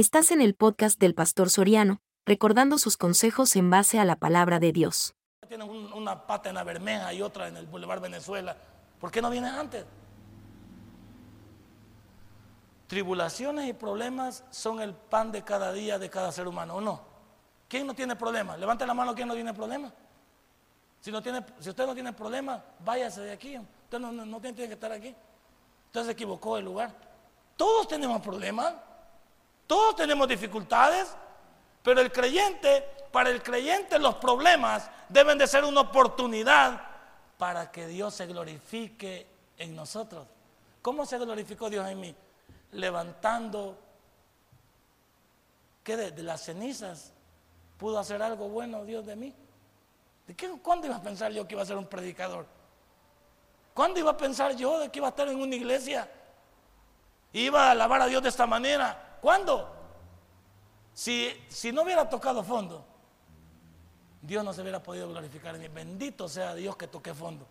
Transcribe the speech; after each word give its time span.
Estás 0.00 0.30
en 0.30 0.40
el 0.40 0.54
podcast 0.54 0.98
del 0.98 1.14
Pastor 1.14 1.50
Soriano, 1.50 2.00
recordando 2.24 2.78
sus 2.78 2.96
consejos 2.96 3.54
en 3.54 3.68
base 3.68 3.98
a 3.98 4.06
la 4.06 4.16
palabra 4.16 4.58
de 4.58 4.72
Dios. 4.72 5.12
Tienen 5.46 5.68
un- 5.68 5.92
una 5.92 6.26
pata 6.26 6.48
en 6.48 6.54
la 6.54 6.64
Bermeja 6.64 7.12
y 7.12 7.20
otra 7.20 7.48
en 7.48 7.58
el 7.58 7.66
Boulevard 7.66 8.00
Venezuela. 8.00 8.56
¿Por 8.98 9.10
qué 9.10 9.20
no 9.20 9.28
vienen 9.28 9.52
antes? 9.52 9.84
Tribulaciones 12.86 13.68
y 13.68 13.74
problemas 13.74 14.42
son 14.50 14.80
el 14.80 14.94
pan 14.94 15.32
de 15.32 15.42
cada 15.44 15.70
día 15.70 15.98
de 15.98 16.08
cada 16.08 16.32
ser 16.32 16.48
humano, 16.48 16.76
¿o 16.76 16.80
no? 16.80 17.02
¿Quién 17.68 17.86
no 17.86 17.92
tiene 17.92 18.16
problemas? 18.16 18.58
Levante 18.58 18.86
la 18.86 18.94
mano, 18.94 19.14
¿quién 19.14 19.28
no 19.28 19.34
tiene 19.34 19.52
problemas? 19.52 19.92
Si, 21.02 21.12
no 21.12 21.20
tiene, 21.20 21.44
si 21.58 21.68
usted 21.68 21.84
no 21.84 21.92
tiene 21.92 22.14
problemas, 22.14 22.62
váyase 22.82 23.20
de 23.20 23.32
aquí. 23.32 23.58
Usted 23.58 23.98
no, 23.98 24.10
no- 24.10 24.24
no 24.24 24.40
tiene 24.40 24.56
que 24.66 24.72
estar 24.72 24.92
aquí. 24.92 25.14
Usted 25.88 26.06
se 26.06 26.12
equivocó 26.12 26.56
del 26.56 26.64
lugar. 26.64 26.90
Todos 27.54 27.86
tenemos 27.86 28.22
problemas, 28.22 28.72
todos 29.70 29.94
tenemos 29.94 30.26
dificultades, 30.26 31.16
pero 31.84 32.00
el 32.00 32.10
creyente, 32.10 32.84
para 33.12 33.30
el 33.30 33.40
creyente 33.40 34.00
los 34.00 34.16
problemas 34.16 34.90
deben 35.08 35.38
de 35.38 35.46
ser 35.46 35.64
una 35.64 35.82
oportunidad 35.82 36.80
para 37.38 37.70
que 37.70 37.86
Dios 37.86 38.12
se 38.12 38.26
glorifique 38.26 39.28
en 39.56 39.76
nosotros. 39.76 40.26
¿Cómo 40.82 41.06
se 41.06 41.18
glorificó 41.18 41.70
Dios 41.70 41.88
en 41.88 42.00
mí? 42.00 42.16
Levantando, 42.72 43.78
¿qué 45.84 45.96
de, 45.96 46.20
las 46.24 46.42
cenizas? 46.42 47.12
¿Pudo 47.78 48.00
hacer 48.00 48.20
algo 48.24 48.48
bueno 48.48 48.84
Dios 48.84 49.06
de 49.06 49.14
mí? 49.14 49.32
¿De 50.26 50.34
qué, 50.34 50.50
¿Cuándo 50.60 50.88
iba 50.88 50.96
a 50.96 51.02
pensar 51.02 51.30
yo 51.30 51.46
que 51.46 51.54
iba 51.54 51.62
a 51.62 51.66
ser 51.66 51.76
un 51.76 51.86
predicador? 51.86 52.44
¿Cuándo 53.72 54.00
iba 54.00 54.10
a 54.10 54.16
pensar 54.16 54.56
yo 54.56 54.80
de 54.80 54.88
que 54.88 54.98
iba 54.98 55.06
a 55.06 55.10
estar 55.10 55.28
en 55.28 55.40
una 55.40 55.54
iglesia? 55.54 56.10
Iba 57.32 57.68
a 57.68 57.70
alabar 57.70 58.02
a 58.02 58.06
Dios 58.06 58.20
de 58.20 58.30
esta 58.30 58.48
manera. 58.48 59.06
¿Cuándo? 59.20 59.68
Si, 60.94 61.32
si 61.48 61.72
no 61.72 61.82
hubiera 61.82 62.08
tocado 62.08 62.42
fondo, 62.42 62.84
Dios 64.22 64.44
no 64.44 64.52
se 64.52 64.62
hubiera 64.62 64.82
podido 64.82 65.08
glorificar 65.08 65.54
en 65.54 65.62
mí. 65.62 65.68
Bendito 65.68 66.28
sea 66.28 66.54
Dios 66.54 66.76
que 66.76 66.86
toqué 66.86 67.14
fondo. 67.14 67.46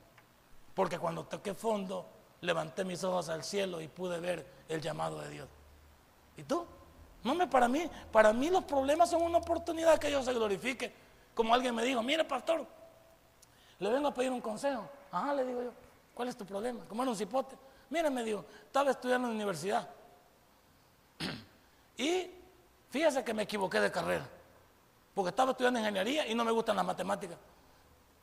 Porque 0.74 1.00
cuando 1.00 1.26
toqué 1.26 1.54
fondo, 1.54 2.06
levanté 2.42 2.86
mis 2.86 3.04
ojos 3.04 3.30
al 3.30 3.44
cielo 3.44 3.82
y 3.82 3.88
pude 3.88 4.20
ver 4.20 4.46
el 4.68 4.82
llamado 4.82 5.20
de 5.20 5.30
Dios. 5.30 5.48
¿Y 6.38 6.44
tú? 6.44 6.66
No 7.24 7.50
para 7.50 7.68
mí, 7.68 7.90
para 8.12 8.32
mí 8.32 8.50
los 8.50 8.64
problemas 8.64 9.10
son 9.10 9.22
una 9.24 9.40
oportunidad 9.40 10.00
que 10.00 10.08
Dios 10.08 10.26
se 10.26 10.34
glorifique. 10.34 10.94
Como 11.34 11.54
alguien 11.54 11.76
me 11.76 11.84
dijo, 11.84 12.02
mire 12.02 12.24
pastor, 12.24 12.66
le 13.80 13.90
vengo 13.90 14.08
a 14.08 14.14
pedir 14.14 14.32
un 14.32 14.42
consejo. 14.42 14.88
Ajá, 15.12 15.34
le 15.34 15.46
digo 15.46 15.64
yo, 15.64 15.72
¿cuál 16.14 16.30
es 16.30 16.38
tu 16.38 16.46
problema? 16.46 16.86
Como 16.86 17.02
era 17.02 17.12
un 17.12 17.18
cipote. 17.18 17.58
Mire, 17.90 18.10
me 18.10 18.24
dijo, 18.24 18.46
estaba 18.66 18.92
estudiando 18.92 19.28
en 19.28 19.34
la 19.34 19.36
universidad. 19.36 19.90
Y 22.00 22.32
fíjese 22.90 23.24
que 23.26 23.34
me 23.34 23.44
equivoqué 23.44 23.80
de 23.82 23.92
carrera. 23.92 24.26
Porque 25.14 25.30
estaba 25.32 25.52
estudiando 25.52 25.80
ingeniería 25.80 26.26
y 26.28 26.34
no 26.34 26.46
me 26.46 26.52
gustan 26.52 26.78
las 26.78 26.86
matemáticas. 26.86 27.38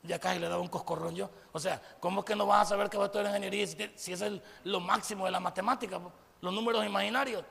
Ya 0.01 0.17
casi 0.19 0.39
le 0.39 0.49
daba 0.49 0.61
un 0.61 0.67
coscorrón 0.67 1.13
yo. 1.15 1.29
O 1.51 1.59
sea, 1.59 1.79
¿cómo 1.99 2.25
que 2.25 2.35
no 2.35 2.47
vas 2.47 2.63
a 2.63 2.69
saber 2.69 2.89
que 2.89 2.97
vas 2.97 3.03
a 3.03 3.07
estudiar 3.07 3.27
ingeniería 3.27 3.67
si, 3.95 4.13
es 4.13 4.21
el- 4.21 4.41
lo 4.63 4.79
máximo 4.79 5.25
de 5.25 5.31
la 5.31 5.39
matemática? 5.39 5.99
Los 6.41 6.53
números 6.53 6.83
imaginarios. 6.85 7.43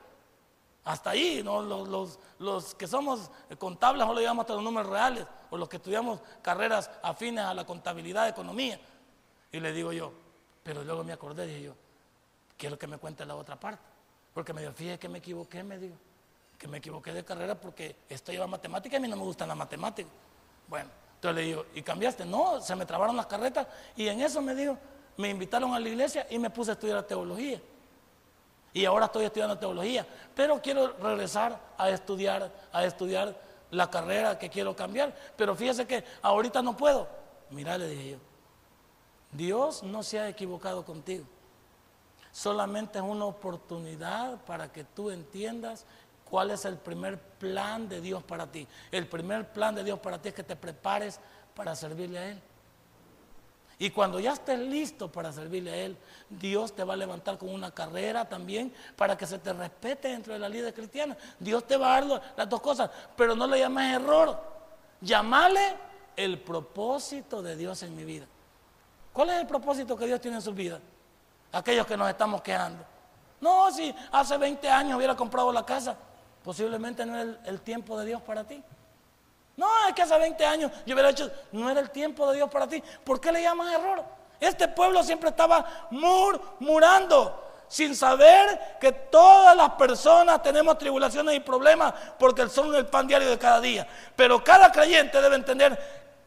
Hasta 0.83 1.11
ahí, 1.11 1.41
¿no? 1.43 1.61
los, 1.61 1.87
los- 1.87 2.19
los 2.39 2.75
que 2.75 2.87
somos 2.87 3.29
contables 3.57 4.05
no 4.05 4.13
lo 4.13 4.19
llevamos 4.19 4.43
hasta 4.43 4.53
los 4.55 4.63
números 4.63 4.89
reales, 4.89 5.25
o 5.49 5.57
los 5.57 5.69
que 5.69 5.77
estudiamos 5.77 6.19
carreras 6.41 6.89
afines 7.03 7.45
a 7.45 7.53
la 7.53 7.65
contabilidad, 7.65 8.27
economía. 8.27 8.79
Y 9.51 9.59
le 9.61 9.71
digo 9.71 9.93
yo, 9.93 10.11
pero 10.63 10.83
luego 10.83 11.03
me 11.05 11.13
acordé, 11.13 11.45
dije 11.47 11.61
yo, 11.63 11.73
quiero 12.57 12.77
que 12.77 12.87
me 12.87 12.97
cuente 12.97 13.25
la 13.25 13.35
otra 13.35 13.57
parte. 13.57 13.81
Porque 14.33 14.53
me 14.53 14.61
dijo, 14.61 14.73
fíjese 14.73 14.99
que 14.99 15.09
me 15.09 15.17
equivoqué, 15.19 15.63
me 15.63 15.77
dijo, 15.77 15.95
que 16.57 16.67
me 16.67 16.77
equivoqué 16.77 17.13
de 17.13 17.23
carrera 17.23 17.55
porque 17.55 17.95
esto 18.09 18.31
lleva 18.31 18.47
matemática 18.47 18.95
y 18.95 18.97
a 18.97 18.99
mí 18.99 19.07
no 19.07 19.15
me 19.15 19.23
gustan 19.23 19.47
las 19.47 19.57
matemáticas. 19.57 20.11
Bueno, 20.67 20.89
entonces 21.15 21.35
le 21.35 21.47
digo, 21.47 21.65
¿y 21.75 21.81
cambiaste? 21.81 22.25
No, 22.25 22.61
se 22.61 22.75
me 22.75 22.85
trabaron 22.85 23.15
las 23.15 23.27
carretas 23.27 23.67
y 23.95 24.07
en 24.07 24.21
eso 24.21 24.41
me 24.41 24.55
dijo, 24.55 24.77
me 25.17 25.29
invitaron 25.29 25.73
a 25.73 25.79
la 25.79 25.89
iglesia 25.89 26.27
y 26.29 26.39
me 26.39 26.49
puse 26.49 26.71
a 26.71 26.73
estudiar 26.73 27.03
teología. 27.03 27.61
Y 28.73 28.85
ahora 28.85 29.05
estoy 29.05 29.25
estudiando 29.25 29.57
teología, 29.57 30.05
pero 30.35 30.61
quiero 30.61 30.95
regresar 30.97 31.59
a 31.77 31.89
estudiar, 31.89 32.51
a 32.71 32.85
estudiar 32.85 33.35
la 33.71 33.89
carrera 33.89 34.37
que 34.37 34.49
quiero 34.49 34.75
cambiar. 34.75 35.15
Pero 35.35 35.55
fíjese 35.55 35.87
que 35.87 36.03
ahorita 36.21 36.61
no 36.61 36.77
puedo. 36.77 37.07
Mira, 37.49 37.77
le 37.77 37.87
dije 37.87 38.11
yo, 38.11 38.17
Dios 39.31 39.83
no 39.83 40.03
se 40.03 40.19
ha 40.19 40.29
equivocado 40.29 40.85
contigo. 40.85 41.25
Solamente 42.31 42.99
es 42.99 43.03
una 43.03 43.25
oportunidad 43.25 44.39
para 44.45 44.71
que 44.71 44.83
tú 44.83 45.09
entiendas 45.09 45.85
cuál 46.29 46.51
es 46.51 46.65
el 46.65 46.77
primer 46.77 47.19
plan 47.19 47.87
de 47.87 48.01
Dios 48.01 48.23
para 48.23 48.47
ti. 48.47 48.67
El 48.91 49.07
primer 49.07 49.51
plan 49.51 49.75
de 49.75 49.83
Dios 49.83 49.99
para 49.99 50.21
ti 50.21 50.29
es 50.29 50.35
que 50.35 50.43
te 50.43 50.55
prepares 50.55 51.19
para 51.55 51.75
servirle 51.75 52.19
a 52.19 52.29
Él. 52.29 52.41
Y 53.79 53.91
cuando 53.91 54.19
ya 54.19 54.33
estés 54.33 54.59
listo 54.59 55.11
para 55.11 55.31
servirle 55.31 55.71
a 55.71 55.75
Él, 55.75 55.97
Dios 56.29 56.73
te 56.73 56.83
va 56.83 56.93
a 56.93 56.97
levantar 56.97 57.37
con 57.37 57.49
una 57.49 57.71
carrera 57.71 58.25
también 58.27 58.73
para 58.95 59.15
que 59.15 59.27
se 59.27 59.37
te 59.37 59.53
respete 59.53 60.07
dentro 60.07 60.33
de 60.33 60.39
la 60.39 60.49
líder 60.49 60.73
cristiana. 60.73 61.15
Dios 61.39 61.65
te 61.67 61.77
va 61.77 61.95
a 61.95 62.01
dar 62.01 62.21
las 62.35 62.49
dos 62.49 62.59
cosas, 62.59 62.89
pero 63.15 63.35
no 63.35 63.45
le 63.45 63.59
llames 63.59 63.95
error. 63.95 64.39
Llamale 64.99 65.75
el 66.15 66.39
propósito 66.39 67.43
de 67.43 67.55
Dios 67.55 67.83
en 67.83 67.95
mi 67.95 68.03
vida. 68.03 68.25
¿Cuál 69.13 69.29
es 69.29 69.41
el 69.41 69.47
propósito 69.47 69.95
que 69.95 70.07
Dios 70.07 70.19
tiene 70.19 70.37
en 70.37 70.43
su 70.43 70.53
vida? 70.53 70.79
Aquellos 71.51 71.85
que 71.85 71.95
nos 71.95 72.09
estamos 72.09 72.41
quejando. 72.41 72.83
No, 73.39 73.71
si 73.71 73.93
hace 74.11 74.37
20 74.37 74.67
años 74.69 74.97
hubiera 74.97 75.15
comprado 75.15 75.53
la 75.53 75.63
casa, 75.63 75.95
posiblemente 76.47 77.05
no 77.05 77.13
era 77.13 77.37
el, 77.43 77.59
tiempo 77.59 77.99
de 77.99 78.05
Dios 78.05 78.21
para 78.21 78.45
ti. 78.45 78.63
No, 79.57 79.67
es 79.85 79.93
que 79.93 80.03
hace 80.03 80.17
20 80.17 80.45
años 80.45 80.71
yo 80.85 80.93
hubiera 80.93 81.09
hecho, 81.09 81.29
no 81.51 81.69
era 81.69 81.81
el 81.81 81.89
tiempo 81.89 82.25
de 82.29 82.37
Dios 82.37 82.49
para 82.49 82.65
ti. 82.65 82.81
¿Por 83.03 83.19
qué 83.19 83.33
le 83.33 83.41
llamas 83.41 83.73
error? 83.73 84.01
Este 84.39 84.69
pueblo 84.69 85.03
siempre 85.03 85.29
estaba 85.29 85.89
murmurando, 85.91 87.65
sin 87.67 87.93
saber 87.93 88.77
que 88.79 88.93
todas 88.93 89.57
las 89.57 89.71
personas 89.71 90.41
tenemos 90.41 90.77
tribulaciones 90.77 91.35
y 91.35 91.41
problemas 91.41 91.93
porque 92.17 92.47
son 92.47 92.73
el 92.75 92.85
pan 92.85 93.07
diario 93.07 93.29
de 93.29 93.37
cada 93.37 93.59
día. 93.59 93.85
Pero 94.15 94.41
cada 94.41 94.71
creyente 94.71 95.21
debe 95.21 95.35
entender 95.35 95.77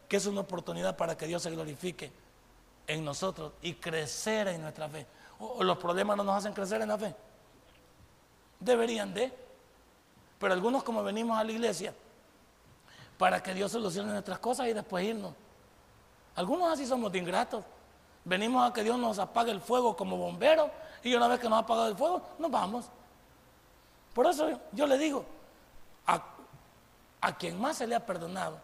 que 0.07 0.17
es 0.17 0.25
una 0.27 0.41
oportunidad 0.41 0.95
para 0.95 1.17
que 1.17 1.25
Dios 1.25 1.41
se 1.41 1.49
glorifique 1.49 2.11
en 2.85 3.03
nosotros 3.03 3.53
y 3.63 3.73
crecer 3.73 4.49
en 4.49 4.61
nuestra 4.61 4.87
fe. 4.87 5.07
O 5.39 5.63
los 5.63 5.79
problemas 5.79 6.15
no 6.15 6.23
nos 6.23 6.37
hacen 6.37 6.53
crecer 6.53 6.79
en 6.79 6.89
la 6.89 6.97
fe. 6.99 7.15
Deberían 8.59 9.15
de. 9.15 9.49
Pero 10.41 10.53
algunos 10.53 10.83
como 10.83 11.03
venimos 11.03 11.37
a 11.37 11.43
la 11.43 11.51
iglesia 11.51 11.93
para 13.17 13.41
que 13.43 13.53
Dios 13.53 13.71
solucione 13.71 14.11
nuestras 14.11 14.39
cosas 14.39 14.67
y 14.67 14.73
después 14.73 15.05
irnos. 15.05 15.33
Algunos 16.35 16.73
así 16.73 16.87
somos 16.87 17.11
de 17.11 17.19
ingratos. 17.19 17.63
Venimos 18.25 18.67
a 18.67 18.73
que 18.73 18.81
Dios 18.81 18.97
nos 18.97 19.19
apague 19.19 19.51
el 19.51 19.61
fuego 19.61 19.95
como 19.95 20.17
bomberos 20.17 20.71
y 21.03 21.13
una 21.13 21.27
vez 21.27 21.39
que 21.39 21.47
nos 21.47 21.57
ha 21.57 21.61
apagado 21.61 21.87
el 21.89 21.95
fuego, 21.95 22.23
nos 22.39 22.49
vamos. 22.49 22.85
Por 24.15 24.25
eso 24.25 24.59
yo 24.71 24.87
le 24.87 24.97
digo, 24.97 25.23
a, 26.07 26.23
a 27.21 27.37
quien 27.37 27.61
más 27.61 27.77
se 27.77 27.85
le 27.85 27.93
ha 27.93 28.03
perdonado, 28.03 28.59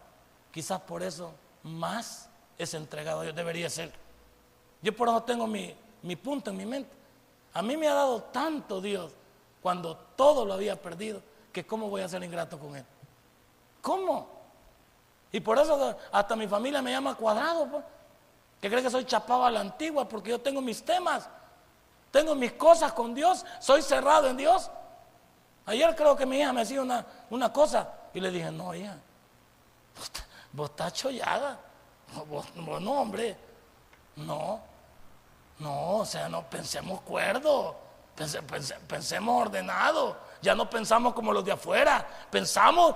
quizás 0.52 0.82
por 0.82 1.04
eso 1.04 1.32
más 1.62 2.28
es 2.58 2.74
entregado 2.74 3.20
a 3.20 3.24
Dios, 3.24 3.36
debería 3.36 3.70
ser. 3.70 3.94
Yo 4.82 4.96
por 4.96 5.10
eso 5.10 5.22
tengo 5.22 5.46
mi, 5.46 5.76
mi 6.02 6.16
punto 6.16 6.50
en 6.50 6.58
mi 6.58 6.66
mente. 6.66 6.96
A 7.54 7.62
mí 7.62 7.78
me 7.78 7.88
ha 7.88 7.94
dado 7.94 8.24
tanto 8.24 8.82
Dios 8.82 9.14
cuando 9.62 9.96
todo 10.16 10.46
lo 10.46 10.54
había 10.54 10.82
perdido, 10.82 11.22
que 11.62 11.66
cómo 11.66 11.90
voy 11.90 12.02
a 12.04 12.08
ser 12.08 12.24
ingrato 12.24 12.60
con 12.60 12.76
Él. 12.76 12.86
¿Cómo? 13.82 14.28
Y 15.32 15.40
por 15.40 15.58
eso 15.58 15.98
hasta 16.12 16.36
mi 16.36 16.48
familia 16.48 16.84
me 16.84 16.92
llama 16.92 17.16
cuadrado, 17.16 17.66
pues, 17.68 17.84
que 18.62 18.70
cree 18.70 18.84
que 18.84 18.92
soy 18.92 19.06
chapado 19.06 19.44
a 19.44 19.50
la 19.50 19.62
antigua, 19.62 20.08
porque 20.08 20.30
yo 20.30 20.40
tengo 20.40 20.62
mis 20.62 20.86
temas, 20.86 21.28
tengo 22.12 22.36
mis 22.36 22.52
cosas 22.54 22.94
con 22.94 23.16
Dios, 23.16 23.44
soy 23.60 23.82
cerrado 23.82 24.28
en 24.28 24.38
Dios. 24.38 24.70
Ayer 25.66 25.96
creo 25.96 26.16
que 26.16 26.28
mi 26.28 26.38
hija 26.40 26.54
me 26.54 26.60
decía 26.62 26.80
una, 26.80 27.04
una 27.32 27.52
cosa 27.52 27.90
y 28.14 28.20
le 28.20 28.30
dije, 28.30 28.52
no, 28.52 28.76
hija, 28.76 28.96
vos, 29.98 30.12
vos 30.54 30.70
estás 30.70 30.94
chollada. 30.94 31.60
Vos, 32.30 32.46
no, 32.56 32.92
hombre, 33.02 33.36
no, 34.16 34.62
no, 35.58 35.96
o 35.98 36.06
sea, 36.06 36.30
no 36.30 36.44
pensemos 36.48 37.02
cuerdo, 37.02 37.76
pense- 38.16 38.42
pense- 38.44 38.80
pensemos 38.88 39.42
ordenado, 39.42 40.16
ya 40.42 40.56
no 40.56 40.70
pensamos 40.70 41.14
como 41.14 41.34
los 41.34 41.44
de 41.44 41.52
afuera, 41.52 42.08
pensamos 42.30 42.96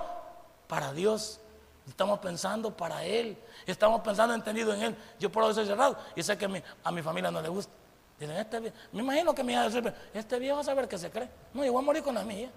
para 0.66 0.92
Dios, 0.92 1.40
estamos 1.86 2.18
pensando 2.18 2.74
para 2.76 3.04
Él, 3.04 3.36
estamos 3.66 4.00
pensando 4.00 4.34
entendido 4.34 4.72
en 4.74 4.82
Él. 4.82 4.96
Yo 5.18 5.30
por 5.30 5.44
eso 5.44 5.54
soy 5.54 5.66
cerrado 5.66 5.96
y 6.14 6.22
sé 6.22 6.36
que 6.38 6.62
a 6.84 6.90
mi 6.90 7.02
familia 7.02 7.30
no 7.30 7.40
le 7.40 7.48
gusta. 7.48 7.72
Dicen, 8.18 8.36
este 8.36 8.60
me 8.92 9.02
imagino 9.02 9.34
que 9.34 9.42
mi 9.42 9.52
hija 9.52 9.68
dice, 9.68 9.92
este 10.14 10.38
viejo 10.38 10.56
va 10.56 10.62
a 10.62 10.64
saber 10.64 10.86
que 10.86 10.96
se 10.96 11.10
cree. 11.10 11.28
No, 11.52 11.64
yo 11.64 11.72
voy 11.72 11.82
a 11.82 11.86
morir 11.86 12.02
con 12.02 12.14
la 12.14 12.22
mía. 12.22 12.50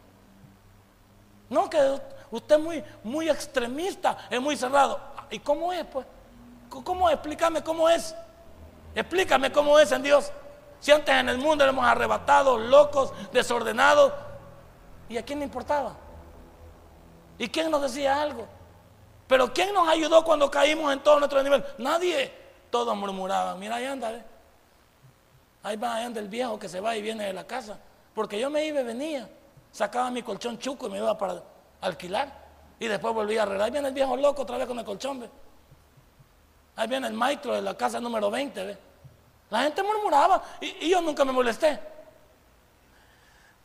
No, 1.49 1.69
que 1.69 1.99
usted 2.31 2.55
es 2.55 2.61
muy, 2.61 2.83
muy 3.03 3.29
extremista, 3.29 4.17
es 4.29 4.39
muy 4.39 4.55
cerrado. 4.57 4.99
¿Y 5.29 5.39
cómo 5.39 5.73
es, 5.73 5.85
pues? 5.85 6.05
¿Cómo? 6.69 7.09
Explícame 7.09 7.63
cómo 7.63 7.89
es. 7.89 8.15
Explícame 8.93 9.51
cómo 9.51 9.79
es 9.79 9.91
en 9.91 10.03
Dios. 10.03 10.31
Si 10.79 10.91
antes 10.91 11.15
en 11.15 11.29
el 11.29 11.37
mundo 11.37 11.63
éramos 11.63 11.85
arrebatados, 11.85 12.61
locos, 12.61 13.11
desordenados. 13.31 14.13
¿Y 15.09 15.17
a 15.17 15.23
quién 15.23 15.39
le 15.39 15.45
importaba? 15.45 15.95
¿Y 17.37 17.47
quién 17.49 17.69
nos 17.69 17.81
decía 17.81 18.21
algo? 18.21 18.47
Pero 19.27 19.53
¿quién 19.53 19.73
nos 19.73 19.87
ayudó 19.87 20.23
cuando 20.23 20.49
caímos 20.49 20.91
en 20.93 20.99
todo 20.99 21.19
nuestro 21.19 21.41
nivel? 21.43 21.63
Nadie. 21.77 22.45
Todos 22.69 22.95
murmuraban, 22.97 23.57
mira, 23.57 23.75
ahí 23.75 23.85
anda, 23.85 24.11
ahí 25.63 25.77
va, 25.77 25.95
ahí 25.95 26.03
anda 26.03 26.19
el 26.19 26.27
viejo 26.27 26.59
que 26.59 26.67
se 26.67 26.81
va 26.81 26.97
y 26.97 27.01
viene 27.01 27.25
de 27.25 27.31
la 27.31 27.45
casa. 27.45 27.79
Porque 28.13 28.39
yo 28.39 28.49
me 28.49 28.65
iba 28.65 28.81
y 28.81 28.83
venía, 28.83 29.29
sacaba 29.71 30.11
mi 30.11 30.21
colchón 30.23 30.59
chuco 30.59 30.87
y 30.87 30.89
me 30.89 30.97
iba 30.97 31.17
para 31.17 31.41
alquilar. 31.79 32.45
Y 32.79 32.87
después 32.87 33.13
volvía 33.13 33.41
a 33.41 33.43
arreglar. 33.43 33.65
Ahí 33.65 33.71
viene 33.71 33.87
el 33.87 33.93
viejo 33.93 34.17
loco 34.17 34.41
otra 34.41 34.57
vez 34.57 34.67
con 34.67 34.77
el 34.77 34.83
colchón, 34.83 35.21
¿ve? 35.21 35.29
Ahí 36.75 36.87
viene 36.87 37.07
el 37.07 37.13
maestro 37.13 37.53
de 37.53 37.61
la 37.61 37.77
casa 37.77 38.01
número 38.01 38.29
20, 38.29 38.65
¿ve? 38.65 38.77
La 39.49 39.61
gente 39.61 39.81
murmuraba 39.83 40.43
y, 40.59 40.89
yo 40.89 41.01
nunca 41.01 41.23
me 41.23 41.31
molesté. 41.31 41.79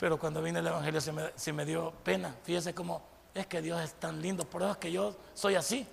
Pero 0.01 0.17
cuando 0.17 0.41
vine 0.41 0.57
el 0.57 0.65
Evangelio 0.65 0.99
se 0.99 1.53
me, 1.53 1.63
dio 1.63 1.91
pena. 2.03 2.33
Fíjese 2.43 2.73
cómo 2.73 3.03
es 3.35 3.45
que 3.45 3.61
Dios 3.61 3.79
es 3.81 3.93
tan 3.93 4.19
lindo, 4.19 4.45
por 4.45 4.63
eso 4.63 4.71
es 4.71 4.77
que 4.77 4.91
yo 4.91 5.15
soy 5.35 5.53
así. 5.53 5.85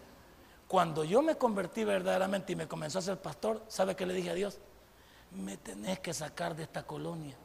Cuando 0.67 1.05
yo 1.05 1.21
me 1.21 1.37
convertí 1.37 1.85
verdaderamente 1.85 2.55
y 2.55 2.57
me 2.57 2.67
comenzó 2.67 3.01
a 3.01 3.03
ser 3.03 3.19
pastor, 3.19 3.63
¿sabe 3.69 3.95
qué 3.95 4.07
le 4.07 4.15
dije 4.15 4.31
a 4.31 4.35
Dios? 4.35 4.61
Me 5.33 5.59
tenés 5.59 6.01
que 6.01 6.15
sacar 6.15 6.57
de 6.57 6.63
esta 6.63 6.85
colonia, 6.85 7.37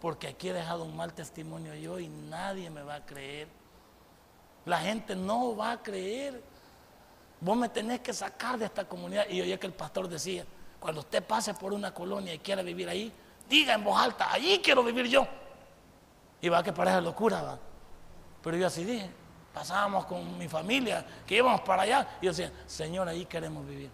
porque 0.00 0.26
aquí 0.26 0.48
he 0.48 0.52
dejado 0.52 0.82
un 0.82 0.96
mal 0.96 1.14
testimonio 1.14 1.72
yo 1.76 2.00
y 2.00 2.08
nadie 2.08 2.68
me 2.68 2.82
va 2.82 2.96
a 2.96 3.06
creer. 3.06 3.46
La 4.64 4.80
gente 4.80 5.14
no 5.14 5.54
va 5.54 5.70
a 5.70 5.82
creer. 5.84 6.42
Vos 7.40 7.56
me 7.56 7.68
tenés 7.68 8.00
que 8.00 8.12
sacar 8.12 8.58
de 8.58 8.64
esta 8.64 8.88
comunidad. 8.88 9.28
Y 9.28 9.40
oye 9.40 9.56
que 9.56 9.68
el 9.68 9.72
pastor 9.72 10.08
decía, 10.08 10.44
cuando 10.80 11.02
usted 11.02 11.22
pase 11.22 11.54
por 11.54 11.72
una 11.72 11.94
colonia 11.94 12.34
y 12.34 12.40
quiera 12.40 12.62
vivir 12.62 12.88
ahí, 12.88 13.12
diga 13.48 13.74
en 13.74 13.84
voz 13.84 14.00
alta, 14.00 14.32
allí 14.32 14.58
quiero 14.58 14.82
vivir 14.82 15.06
yo. 15.06 15.28
Y 16.42 16.48
va 16.50 16.62
que 16.62 16.72
parece 16.72 17.00
locura, 17.00 17.40
va. 17.40 17.58
Pero 18.42 18.56
yo 18.56 18.66
así 18.66 18.84
dije, 18.84 19.08
pasábamos 19.54 20.04
con 20.06 20.36
mi 20.36 20.48
familia, 20.48 21.06
que 21.26 21.36
íbamos 21.36 21.60
para 21.62 21.82
allá, 21.82 22.18
y 22.20 22.26
yo 22.26 22.32
decía, 22.32 22.52
Señor, 22.66 23.08
ahí 23.08 23.24
queremos 23.24 23.66
vivir. 23.66 23.90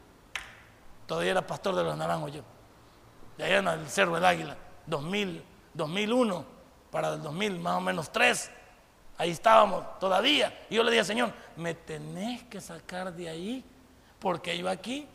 Todavía 1.07 1.33
era 1.33 1.47
pastor 1.47 1.75
de 1.75 1.85
los 1.85 1.97
naranjos 1.97 2.33
yo, 2.33 2.43
de 3.37 3.45
allá 3.45 3.59
en 3.59 3.69
el 3.69 3.89
Cerro 3.89 4.15
del 4.15 4.25
Águila, 4.25 4.57
2000, 4.87 5.45
2001, 5.75 6.45
para 6.91 7.15
el 7.15 7.23
2000 7.23 7.59
más 7.61 7.75
o 7.75 7.81
menos 7.81 8.11
3, 8.11 8.51
ahí 9.19 9.31
estábamos 9.31 9.99
todavía. 9.99 10.67
Y 10.71 10.77
yo 10.77 10.83
le 10.83 10.91
dije, 10.91 11.05
Señor, 11.05 11.33
me 11.57 11.75
tenés 11.75 12.45
que 12.45 12.61
sacar 12.61 13.13
de 13.13 13.29
ahí, 13.29 13.65
porque 14.19 14.57
yo 14.57 14.69
aquí 14.69 15.07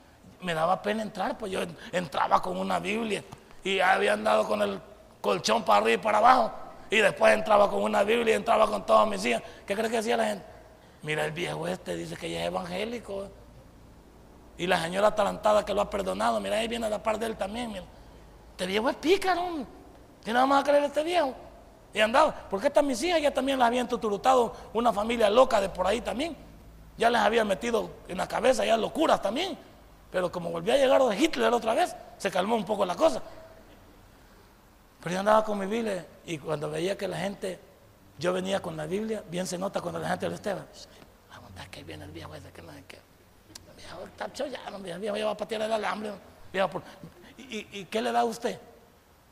me 0.41 0.53
daba 0.53 0.81
pena 0.81 1.01
entrar, 1.01 1.38
pues 1.38 1.51
yo 1.51 1.62
entraba 1.91 2.41
con 2.41 2.57
una 2.57 2.80
Biblia 2.80 3.24
y 3.63 3.80
había 3.80 4.13
andado 4.13 4.47
con 4.47 4.62
el 4.62 4.80
colchón 5.21 5.63
para 5.63 5.80
arriba 5.80 6.01
y 6.01 6.03
para 6.03 6.18
abajo. 6.19 6.62
Y 6.94 6.98
después 6.98 7.34
entraba 7.34 7.72
con 7.72 7.81
una 7.81 8.04
Biblia 8.04 8.34
y 8.34 8.36
entraba 8.36 8.68
con 8.68 8.86
todas 8.86 9.07
mis 9.07 9.25
hijas. 9.25 9.42
¿Qué 9.66 9.74
crees 9.74 9.90
que 9.90 9.98
decía 9.98 10.16
la 10.16 10.25
gente? 10.25 10.45
Mira, 11.01 11.25
el 11.25 11.31
viejo 11.31 11.68
este 11.68 11.95
dice 11.95 12.16
que 12.16 12.30
ya 12.30 12.42
es 12.42 12.48
evangélico. 12.48 13.30
Y 14.60 14.68
la 14.68 14.80
señora 14.80 15.07
atalantada 15.07 15.66
que 15.66 15.74
lo 15.74 15.81
ha 15.81 15.90
perdonado, 15.90 16.40
mira, 16.40 16.57
ahí 16.57 16.68
viene 16.68 16.86
a 16.86 16.90
la 16.90 17.01
par 17.01 17.18
de 17.18 17.25
él 17.25 17.36
también. 17.36 17.72
Mira. 17.72 17.84
Este 18.51 18.68
viejo 18.68 18.92
es 18.92 18.95
pícaro. 18.98 19.42
¿Tiene 20.24 20.36
nada 20.36 20.45
más 20.45 20.62
a 20.62 20.63
creer 20.63 20.84
este 20.84 21.04
viejo? 21.04 21.34
Y 21.95 22.00
andaba, 22.00 22.31
porque 22.48 22.68
estas 22.68 22.84
mis 22.84 23.01
hijas 23.01 23.19
ya 23.19 23.34
también 23.34 23.57
las 23.57 23.69
habían 23.69 23.88
tuturutado 23.88 24.54
una 24.72 24.94
familia 24.94 25.31
loca 25.31 25.60
de 25.60 25.69
por 25.69 25.88
ahí 25.88 26.00
también. 26.00 26.38
Ya 26.95 27.10
les 27.10 27.22
había 27.22 27.44
metido 27.44 27.90
en 28.07 28.18
la 28.18 28.28
cabeza 28.28 28.63
ya 28.66 28.78
locuras 28.78 29.19
también. 29.19 29.57
Pero 30.12 30.31
como 30.31 30.51
volvió 30.51 30.74
a 30.75 30.78
llegar 30.78 31.01
de 31.01 31.18
Hitler 31.18 31.51
otra 31.51 31.74
vez, 31.74 31.95
se 32.19 32.30
calmó 32.30 32.56
un 32.56 32.66
poco 32.66 32.86
la 32.86 32.95
cosa. 32.95 33.19
Pero 35.04 35.14
yo 35.16 35.20
andaba 35.20 35.44
con 35.44 35.60
mi 35.60 35.66
Biblia 35.66 36.06
y 36.26 36.38
cuando 36.38 36.72
veía 36.72 36.98
que 36.98 37.10
la 37.10 37.18
gente, 37.18 37.60
yo 38.18 38.32
venía 38.32 38.62
con 38.62 38.78
la 38.78 38.86
Biblia, 38.86 39.22
bien 39.30 39.46
se 39.46 39.58
nota 39.58 39.82
cuando 39.82 40.00
la 40.00 40.08
gente 40.08 40.30
lo 40.30 40.36
estaba. 40.36 40.66
Vamos 41.30 41.52
que 41.70 41.84
viene 41.84 42.06
el 42.06 42.12
viejo 42.12 42.34
ese 42.34 42.52
que 42.52 42.62
no 42.62 42.72
es 42.72 42.86
que. 42.86 42.96
El 42.96 43.76
viejo 43.76 44.06
está 44.06 44.32
chollado, 44.32 44.78
el 44.78 45.00
viejo 45.00 45.18
ya 45.18 45.26
va 45.26 45.32
a 45.32 45.38
patear 45.38 45.64
el 45.64 45.74
alambre. 45.74 46.14
¿Y, 47.38 47.80
¿Y 47.80 47.86
qué 47.86 48.02
le 48.02 48.14
da 48.14 48.22
a 48.22 48.24
usted? 48.24 48.58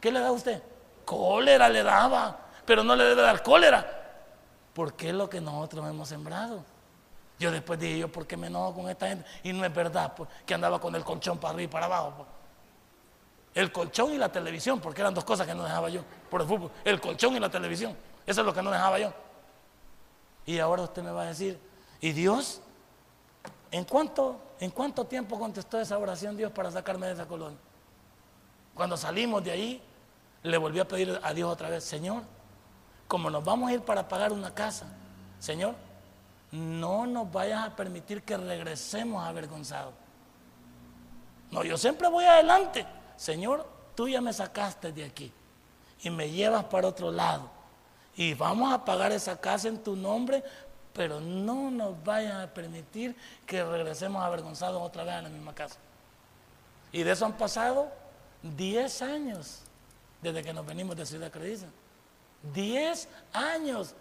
¿Qué 0.02 0.12
le 0.12 0.20
da 0.20 0.28
a 0.28 0.32
usted? 0.34 0.62
Cólera 1.06 1.70
le 1.70 1.84
daba, 1.84 2.38
pero 2.66 2.84
no 2.84 2.94
le 2.94 3.06
debe 3.06 3.22
dar 3.22 3.42
cólera. 3.42 4.00
Porque 4.74 5.10
es 5.10 5.16
lo 5.16 5.30
que 5.30 5.40
nosotros 5.40 5.88
hemos 5.90 6.10
sembrado. 6.10 6.66
Yo 7.40 7.50
después 7.50 7.80
dije, 7.80 8.00
yo, 8.00 8.12
¿por 8.12 8.28
qué 8.28 8.36
me 8.36 8.48
enojo 8.48 8.74
con 8.74 8.90
esta 8.90 9.08
gente? 9.08 9.26
Y 9.44 9.54
no 9.54 9.64
es 9.64 9.74
verdad, 9.74 10.14
pues, 10.16 10.30
que 10.46 10.54
andaba 10.54 10.82
con 10.82 10.94
el 10.96 11.04
colchón 11.06 11.38
para 11.38 11.54
arriba 11.54 11.64
y 11.64 11.72
para 11.72 11.86
abajo. 11.86 12.14
Pues. 12.18 12.41
El 13.54 13.72
colchón 13.72 14.14
y 14.14 14.18
la 14.18 14.32
televisión, 14.32 14.80
porque 14.80 15.02
eran 15.02 15.14
dos 15.14 15.26
cosas 15.26 15.46
que 15.46 15.54
no 15.54 15.64
dejaba 15.64 15.90
yo 15.90 16.04
por 16.30 16.42
el 16.42 16.48
fútbol. 16.48 16.72
El 16.86 17.02
colchón 17.02 17.36
y 17.36 17.40
la 17.40 17.50
televisión. 17.50 17.96
Eso 18.26 18.42
es 18.42 18.48
lo 18.48 18.54
que 18.54 18.62
no 18.62 18.72
dejaba 18.72 18.98
yo. 19.00 19.14
Y 20.46 20.60
ahora 20.60 20.84
usted 20.84 21.04
me 21.04 21.12
va 21.12 21.24
a 21.24 21.26
decir, 21.26 21.60
¿y 22.00 22.12
Dios? 22.14 22.62
¿En 23.72 23.84
cuánto, 23.86 24.40
¿En 24.60 24.72
cuánto 24.72 25.06
tiempo 25.06 25.38
contestó 25.38 25.80
esa 25.80 25.98
oración 25.98 26.38
Dios 26.38 26.52
para 26.52 26.72
sacarme 26.72 27.08
de 27.08 27.14
esa 27.14 27.28
colonia? 27.28 27.58
Cuando 28.74 28.96
salimos 28.96 29.44
de 29.44 29.52
ahí, 29.52 29.82
le 30.44 30.58
volví 30.58 30.80
a 30.80 30.88
pedir 30.88 31.20
a 31.22 31.34
Dios 31.34 31.52
otra 31.52 31.70
vez, 31.70 31.84
Señor, 31.84 32.24
como 33.08 33.30
nos 33.30 33.44
vamos 33.44 33.70
a 33.70 33.74
ir 33.74 33.82
para 33.82 34.08
pagar 34.08 34.32
una 34.32 34.54
casa, 34.54 34.88
Señor, 35.40 35.76
no 36.52 37.06
nos 37.06 37.32
vayas 37.32 37.68
a 37.68 37.76
permitir 37.76 38.24
que 38.24 38.38
regresemos 38.38 39.24
avergonzados. 39.26 39.94
No, 41.52 41.64
yo 41.64 41.78
siempre 41.78 42.08
voy 42.08 42.24
adelante. 42.24 42.86
Señor, 43.22 43.68
tú 43.94 44.10
ya 44.10 44.20
me 44.20 44.34
sacaste 44.34 44.92
de 44.92 45.06
aquí 45.06 45.32
y 46.02 46.10
me 46.10 46.32
llevas 46.32 46.64
para 46.64 46.88
otro 46.88 47.12
lado. 47.12 47.52
Y 48.16 48.34
vamos 48.34 48.74
a 48.74 48.84
pagar 48.84 49.12
esa 49.12 49.40
casa 49.40 49.68
en 49.68 49.78
tu 49.84 49.96
nombre, 49.96 50.44
pero 50.92 51.20
no 51.20 51.70
nos 51.70 52.04
vayan 52.04 52.42
a 52.42 52.48
permitir 52.48 53.16
que 53.46 53.64
regresemos 53.64 54.24
avergonzados 54.24 54.82
otra 54.82 55.04
vez 55.04 55.14
a 55.14 55.22
la 55.22 55.30
misma 55.30 55.54
casa. 55.54 55.78
Y 56.92 57.04
de 57.04 57.12
eso 57.12 57.24
han 57.24 57.34
pasado 57.34 57.92
10 58.42 59.04
años 59.04 59.60
desde 60.20 60.42
que 60.42 60.52
nos 60.52 60.66
venimos 60.66 60.96
de 60.96 61.06
Ciudad 61.06 61.32
Crediza. 61.32 61.68
10 62.56 63.08
años. 63.34 63.94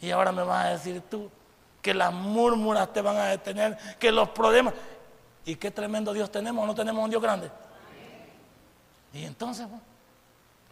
Y 0.00 0.10
ahora 0.10 0.32
me 0.32 0.42
vas 0.42 0.64
a 0.66 0.70
decir 0.70 1.00
tú 1.08 1.30
que 1.80 1.94
las 1.94 2.12
murmuras 2.12 2.92
te 2.92 3.00
van 3.00 3.16
a 3.16 3.26
detener, 3.26 3.78
que 4.00 4.10
los 4.10 4.30
problemas. 4.30 4.74
¿Y 5.44 5.54
qué 5.54 5.70
tremendo 5.70 6.12
Dios 6.12 6.32
tenemos? 6.32 6.66
¿No 6.66 6.74
tenemos 6.74 7.04
un 7.04 7.10
Dios 7.10 7.22
grande? 7.22 7.48
Y 9.12 9.24
entonces, 9.24 9.66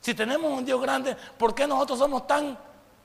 si 0.01 0.15
tenemos 0.15 0.51
un 0.51 0.65
Dios 0.65 0.81
grande, 0.81 1.17
¿por 1.37 1.55
qué 1.55 1.67
nosotros 1.67 1.99
somos 1.99 2.27
tan 2.27 2.57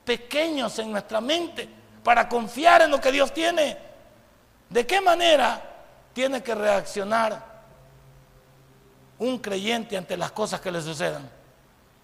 pequeños 0.04 0.78
en 0.78 0.92
nuestra 0.92 1.20
mente 1.20 1.68
para 2.02 2.28
confiar 2.28 2.82
en 2.82 2.90
lo 2.90 3.00
que 3.00 3.10
Dios 3.10 3.32
tiene? 3.32 3.76
¿De 4.68 4.86
qué 4.86 5.00
manera 5.00 5.60
tiene 6.12 6.42
que 6.42 6.54
reaccionar 6.54 7.54
un 9.18 9.38
creyente 9.38 9.96
ante 9.96 10.16
las 10.16 10.32
cosas 10.32 10.60
que 10.60 10.70
le 10.70 10.80
sucedan 10.80 11.28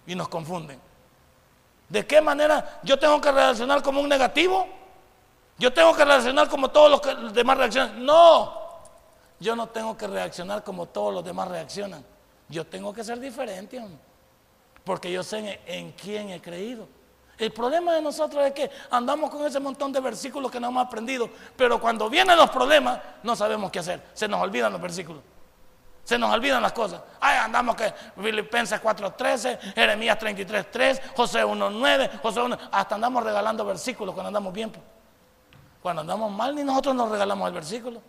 y 0.05 0.15
nos 0.15 0.27
confunden? 0.27 0.79
¿De 1.87 2.05
qué 2.05 2.21
manera 2.21 2.79
yo 2.83 2.97
tengo 2.97 3.19
que 3.19 3.31
reaccionar 3.31 3.81
como 3.81 3.99
un 4.01 4.07
negativo? 4.07 4.67
Yo 5.57 5.71
tengo 5.73 5.93
que 5.93 6.05
reaccionar 6.05 6.49
como 6.49 6.69
todos 6.69 6.89
los, 6.89 7.33
demás 7.33 7.57
reaccionan. 7.57 8.05
No, 8.05 8.79
yo 9.39 9.55
no 9.55 9.67
tengo 9.67 9.97
que 9.97 10.07
reaccionar 10.07 10.63
como 10.63 10.87
todos 10.87 11.13
los 11.13 11.23
demás 11.23 11.47
reaccionan. 11.49 12.03
Yo 12.51 12.65
tengo 12.67 12.93
que 12.93 13.01
ser 13.03 13.17
diferente, 13.19 13.81
porque 14.83 15.09
yo 15.09 15.23
sé 15.23 15.61
en, 15.65 15.93
quién 15.93 16.29
he 16.29 16.41
creído. 16.41 16.87
El 17.37 17.51
problema 17.51 17.93
de 17.93 18.01
nosotros 18.01 18.45
es 18.45 18.51
que 18.51 18.69
andamos 18.91 19.31
con 19.31 19.45
ese 19.47 19.59
montón 19.59 19.91
de 19.93 20.01
versículos 20.01 20.51
que 20.51 20.59
no 20.59 20.67
hemos 20.67 20.85
aprendido, 20.85 21.29
pero 21.55 21.79
cuando 21.79 22.09
vienen 22.09 22.37
los 22.37 22.49
problemas 22.49 22.99
no 23.23 23.35
sabemos 23.37 23.71
qué 23.71 23.79
hacer. 23.79 24.01
Se 24.13 24.27
nos 24.27 24.41
olvidan 24.41 24.71
los 24.73 24.81
versículos. 24.81 25.23
Se 26.03 26.17
nos 26.17 26.31
olvidan 26.33 26.61
las 26.61 26.73
cosas. 26.73 27.01
Ay, 27.21 27.37
andamos 27.37 27.75
que 27.75 27.93
Filipenses 28.21 28.81
4.13, 28.81 29.73
Jeremías 29.73 30.19
33.3, 30.19 31.15
José 31.15 31.45
1.9, 31.45 32.21
José 32.21 32.41
1. 32.41 32.57
Hasta 32.69 32.95
andamos 32.95 33.23
regalando 33.23 33.65
versículos 33.65 34.13
cuando 34.13 34.27
andamos 34.27 34.53
bien. 34.53 34.73
Cuando 35.81 36.01
andamos 36.01 36.29
mal, 36.31 36.53
ni 36.53 36.63
nosotros 36.63 36.93
nos 36.95 37.09
regalamos 37.09 37.47
el 37.47 37.53
versículo. 37.53 38.01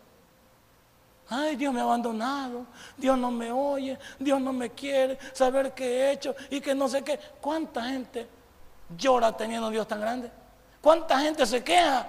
Ay, 1.28 1.56
Dios 1.56 1.72
me 1.72 1.80
ha 1.80 1.84
abandonado, 1.84 2.66
Dios 2.96 3.16
no 3.16 3.30
me 3.30 3.50
oye, 3.50 3.98
Dios 4.18 4.40
no 4.40 4.52
me 4.52 4.70
quiere, 4.70 5.18
saber 5.32 5.72
qué 5.72 5.84
he 5.84 6.12
hecho 6.12 6.34
y 6.50 6.60
que 6.60 6.74
no 6.74 6.88
sé 6.88 7.02
qué. 7.02 7.18
¿Cuánta 7.40 7.84
gente 7.84 8.28
llora 8.96 9.34
teniendo 9.36 9.68
un 9.68 9.72
Dios 9.72 9.88
tan 9.88 10.00
grande? 10.00 10.30
¿Cuánta 10.80 11.18
gente 11.20 11.46
se 11.46 11.62
queja? 11.62 12.06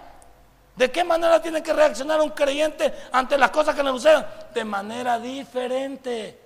¿De 0.76 0.92
qué 0.92 1.04
manera 1.04 1.42
tiene 1.42 1.62
que 1.62 1.72
reaccionar 1.72 2.20
un 2.20 2.32
creyente 2.32 2.92
ante 3.12 3.38
las 3.38 3.52
cosas 3.52 3.76
que 3.76 3.84
le 3.84 3.92
suceden? 3.92 4.26
De 4.54 4.66
manera 4.66 5.20
diferente. 5.20 6.40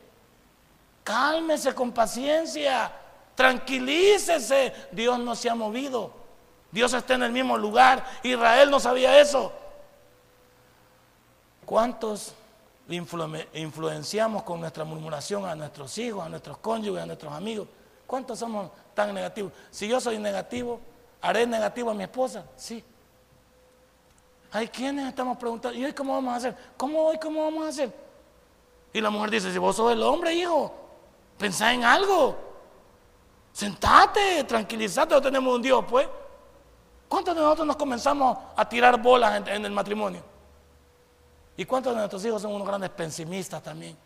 Cálmese 1.03 1.73
con 1.73 1.93
paciencia, 1.93 2.91
tranquilícese. 3.33 4.89
Dios 4.91 5.17
no 5.19 5.33
se 5.35 5.49
ha 5.49 5.55
movido. 5.55 6.11
Dios 6.69 6.93
está 6.93 7.13
en 7.13 7.23
el 7.23 7.31
mismo 7.31 7.57
lugar. 7.57 8.05
Israel 8.23 8.69
no 8.69 8.79
sabía 8.81 9.17
eso. 9.19 9.53
¿Cuántos 11.65 12.33
influenciamos 12.89 14.43
con 14.43 14.61
nuestra 14.61 14.83
murmuración 14.83 15.45
a 15.45 15.55
nuestros 15.55 15.97
hijos, 15.97 16.25
a 16.25 16.29
nuestros 16.29 16.57
cónyuges, 16.57 17.03
a 17.03 17.05
nuestros 17.05 17.33
amigos. 17.33 17.67
¿Cuántos 18.05 18.39
somos 18.39 18.71
tan 18.93 19.13
negativos? 19.13 19.51
Si 19.69 19.87
yo 19.87 19.99
soy 19.99 20.17
negativo, 20.17 20.79
¿haré 21.21 21.45
negativo 21.45 21.91
a 21.91 21.93
mi 21.93 22.03
esposa? 22.03 22.45
Sí. 22.55 22.83
Hay 24.51 24.69
quienes 24.69 25.09
estamos 25.09 25.37
preguntando, 25.37 25.77
¿y 25.77 25.83
hoy 25.83 25.93
cómo 25.93 26.13
vamos 26.13 26.33
a 26.33 26.37
hacer? 26.37 26.55
¿Cómo 26.77 27.05
hoy 27.05 27.19
cómo 27.19 27.43
vamos 27.43 27.65
a 27.65 27.69
hacer? 27.69 27.93
Y 28.93 29.01
la 29.01 29.09
mujer 29.09 29.31
dice, 29.31 29.51
si 29.51 29.57
vos 29.57 29.75
sos 29.75 29.91
el 29.91 30.01
hombre, 30.01 30.33
hijo, 30.33 30.73
pensá 31.37 31.73
en 31.73 31.83
algo. 31.83 32.37
Sentate, 33.51 34.45
tranquilízate, 34.45 35.13
no 35.13 35.21
tenemos 35.21 35.53
un 35.53 35.61
Dios, 35.61 35.83
pues. 35.89 36.07
¿Cuántos 37.09 37.35
de 37.35 37.41
nosotros 37.41 37.67
nos 37.67 37.75
comenzamos 37.75 38.37
a 38.55 38.67
tirar 38.67 39.01
bolas 39.01 39.35
en, 39.35 39.47
en 39.47 39.65
el 39.65 39.71
matrimonio? 39.71 40.36
¿Y 41.57 41.65
cuántos 41.65 41.93
de 41.93 41.99
nuestros 41.99 42.23
hijos 42.23 42.41
son 42.41 42.53
unos 42.53 42.67
grandes 42.67 42.91
pesimistas 42.91 43.63
también? 43.63 43.97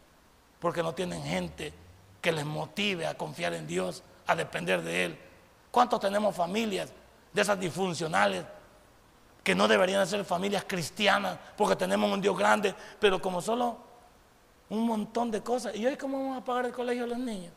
Porque 0.60 0.82
no 0.82 0.96
tienen 0.96 1.22
gente 1.22 1.74
que 2.22 2.32
les 2.32 2.46
motive 2.46 3.06
a 3.06 3.18
confiar 3.18 3.54
en 3.54 3.68
Dios, 3.68 4.02
a 4.26 4.36
depender 4.36 4.82
de 4.82 5.06
Él. 5.06 5.20
¿Cuántos 5.70 6.00
tenemos 6.00 6.34
familias 6.34 6.94
de 7.34 7.42
esas 7.42 7.60
disfuncionales 7.60 8.46
que 9.44 9.54
no 9.54 9.68
deberían 9.68 10.08
ser 10.08 10.24
familias 10.24 10.64
cristianas 10.66 11.38
porque 11.58 11.76
tenemos 11.76 12.10
un 12.12 12.22
Dios 12.22 12.38
grande, 12.38 12.74
pero 13.00 13.22
como 13.22 13.42
solo 13.42 13.78
un 14.70 14.86
montón 14.86 15.30
de 15.30 15.42
cosas? 15.42 15.76
¿Y 15.76 15.86
hoy 15.86 15.98
cómo 15.98 16.20
vamos 16.20 16.42
a 16.42 16.46
pagar 16.46 16.68
el 16.68 16.72
colegio 16.72 17.04
a 17.04 17.08
los 17.08 17.20
niños? 17.20 17.52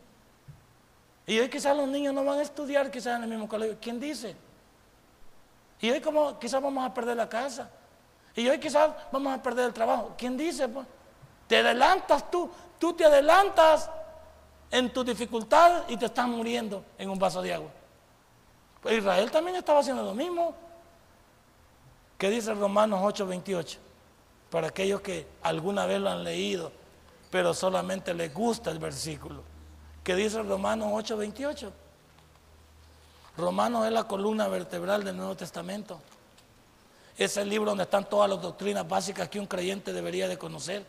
Y 1.26 1.38
hoy 1.38 1.48
quizás 1.48 1.76
los 1.76 1.88
niños 1.88 2.12
no 2.12 2.24
van 2.24 2.40
a 2.40 2.42
estudiar 2.42 2.90
quizás 2.90 3.16
en 3.16 3.24
el 3.24 3.28
mismo 3.28 3.48
colegio. 3.48 3.76
¿Quién 3.80 4.00
dice? 4.00 4.34
Y 5.80 5.90
hoy 5.90 6.00
como 6.00 6.38
quizás 6.38 6.60
vamos 6.60 6.84
a 6.84 6.92
perder 6.92 7.16
la 7.16 7.28
casa. 7.28 7.70
Y 8.36 8.48
hoy 8.48 8.58
quizás 8.58 8.90
vamos 9.12 9.32
a 9.32 9.42
perder 9.42 9.66
el 9.66 9.72
trabajo. 9.72 10.14
¿Quién 10.18 10.36
dice? 10.36 10.68
Pues? 10.68 10.86
Te 11.46 11.58
adelantas 11.58 12.30
tú, 12.30 12.50
tú 12.78 12.92
te 12.92 13.04
adelantas 13.04 13.90
en 14.70 14.92
tu 14.92 15.04
dificultad 15.04 15.84
y 15.88 15.96
te 15.96 16.06
estás 16.06 16.26
muriendo 16.26 16.84
en 16.98 17.10
un 17.10 17.18
vaso 17.18 17.40
de 17.42 17.54
agua. 17.54 17.70
Pues 18.82 18.98
Israel 18.98 19.30
también 19.30 19.56
estaba 19.56 19.80
haciendo 19.80 20.02
lo 20.02 20.14
mismo. 20.14 20.54
¿Qué 22.18 22.28
dice 22.28 22.52
Romanos 22.54 23.00
8:28? 23.02 23.78
Para 24.50 24.68
aquellos 24.68 25.00
que 25.00 25.26
alguna 25.42 25.86
vez 25.86 26.00
lo 26.00 26.10
han 26.10 26.24
leído, 26.24 26.72
pero 27.30 27.54
solamente 27.54 28.14
les 28.14 28.32
gusta 28.32 28.70
el 28.70 28.78
versículo. 28.78 29.42
¿Qué 30.02 30.14
dice 30.14 30.42
Romanos 30.42 30.88
8:28? 30.92 31.70
Romanos 33.36 33.86
es 33.86 33.92
la 33.92 34.04
columna 34.04 34.48
vertebral 34.48 35.02
del 35.02 35.16
Nuevo 35.16 35.34
Testamento. 35.34 36.00
Es 37.16 37.36
el 37.36 37.48
libro 37.48 37.70
donde 37.70 37.84
están 37.84 38.08
todas 38.08 38.28
las 38.28 38.40
doctrinas 38.40 38.86
básicas 38.88 39.28
que 39.28 39.38
un 39.38 39.46
creyente 39.46 39.92
debería 39.92 40.26
de 40.26 40.36
conocer. 40.36 40.84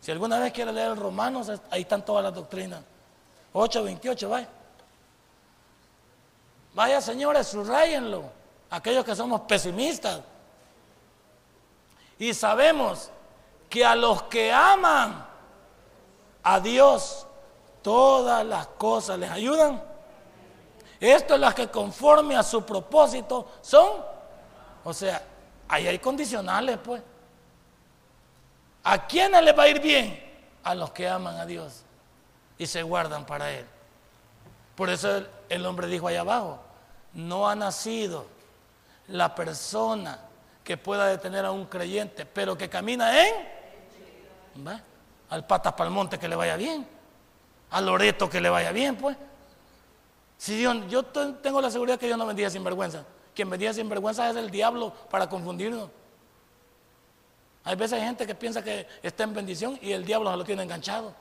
Si 0.00 0.10
alguna 0.10 0.38
vez 0.38 0.52
quiere 0.52 0.72
leer 0.72 0.96
Romanos, 0.96 1.50
ahí 1.70 1.82
están 1.82 2.04
todas 2.04 2.24
las 2.24 2.34
doctrinas. 2.34 2.80
8.28, 3.52 4.28
vaya. 4.28 4.48
Vaya, 6.74 7.00
señores, 7.00 7.48
subrayenlo. 7.48 8.24
Aquellos 8.70 9.04
que 9.04 9.14
somos 9.14 9.42
pesimistas. 9.42 10.20
Y 12.18 12.32
sabemos 12.32 13.10
que 13.68 13.84
a 13.84 13.94
los 13.94 14.22
que 14.24 14.52
aman 14.52 15.26
a 16.42 16.60
Dios, 16.60 17.26
todas 17.82 18.44
las 18.46 18.66
cosas 18.68 19.18
les 19.18 19.30
ayudan. 19.30 19.82
Esto 20.98 21.34
es 21.34 21.40
las 21.40 21.54
que 21.54 21.68
conforme 21.68 22.36
a 22.36 22.42
su 22.42 22.64
propósito 22.64 23.46
son. 23.60 24.02
O 24.84 24.94
sea, 24.94 25.22
ahí 25.72 25.88
hay 25.88 25.98
condicionales, 25.98 26.78
pues. 26.84 27.02
¿A 28.84 29.06
quiénes 29.06 29.42
les 29.42 29.58
va 29.58 29.62
a 29.62 29.68
ir 29.68 29.80
bien? 29.80 30.22
A 30.62 30.74
los 30.74 30.92
que 30.92 31.08
aman 31.08 31.36
a 31.36 31.46
Dios 31.46 31.82
y 32.58 32.66
se 32.66 32.82
guardan 32.82 33.24
para 33.24 33.50
Él. 33.50 33.64
Por 34.76 34.90
eso 34.90 35.24
el, 35.48 35.66
hombre 35.66 35.86
dijo 35.86 36.08
allá 36.08 36.20
abajo, 36.20 36.60
no 37.14 37.48
ha 37.48 37.54
nacido 37.54 38.26
la 39.08 39.34
persona 39.34 40.18
que 40.62 40.76
pueda 40.76 41.06
detener 41.06 41.46
a 41.46 41.52
un 41.52 41.64
creyente, 41.64 42.26
pero 42.26 42.56
que 42.56 42.68
camina 42.68 43.26
en, 43.26 43.34
al 45.30 45.46
patas 45.46 45.72
para 45.72 45.88
el 45.88 45.94
monte 45.94 46.18
que 46.18 46.28
le 46.28 46.36
vaya 46.36 46.56
bien, 46.56 46.86
al 47.70 47.86
Loreto 47.86 48.28
que 48.28 48.42
le 48.42 48.50
vaya 48.50 48.72
bien, 48.72 48.96
pues. 48.96 49.16
Si 50.36 50.60
yo 50.60 51.04
tengo 51.04 51.62
la 51.62 51.70
seguridad 51.70 51.98
que 51.98 52.06
Dios 52.06 52.18
no 52.18 52.26
vendía 52.26 52.50
sin 52.50 52.62
vergüenza. 52.62 53.04
Quien 53.34 53.48
vendía 53.48 53.72
sin 53.72 53.88
vergüenza 53.88 54.28
es 54.30 54.36
el 54.36 54.50
diablo 54.50 54.92
para 55.10 55.28
confundirnos. 55.28 55.88
Hay 57.64 57.76
veces 57.76 58.02
gente 58.02 58.26
que 58.26 58.34
piensa 58.34 58.62
que 58.62 58.86
está 59.02 59.24
en 59.24 59.34
bendición 59.34 59.78
y 59.80 59.92
el 59.92 60.04
diablo 60.04 60.30
se 60.30 60.36
lo 60.36 60.44
tiene 60.44 60.62
enganchado. 60.64 61.14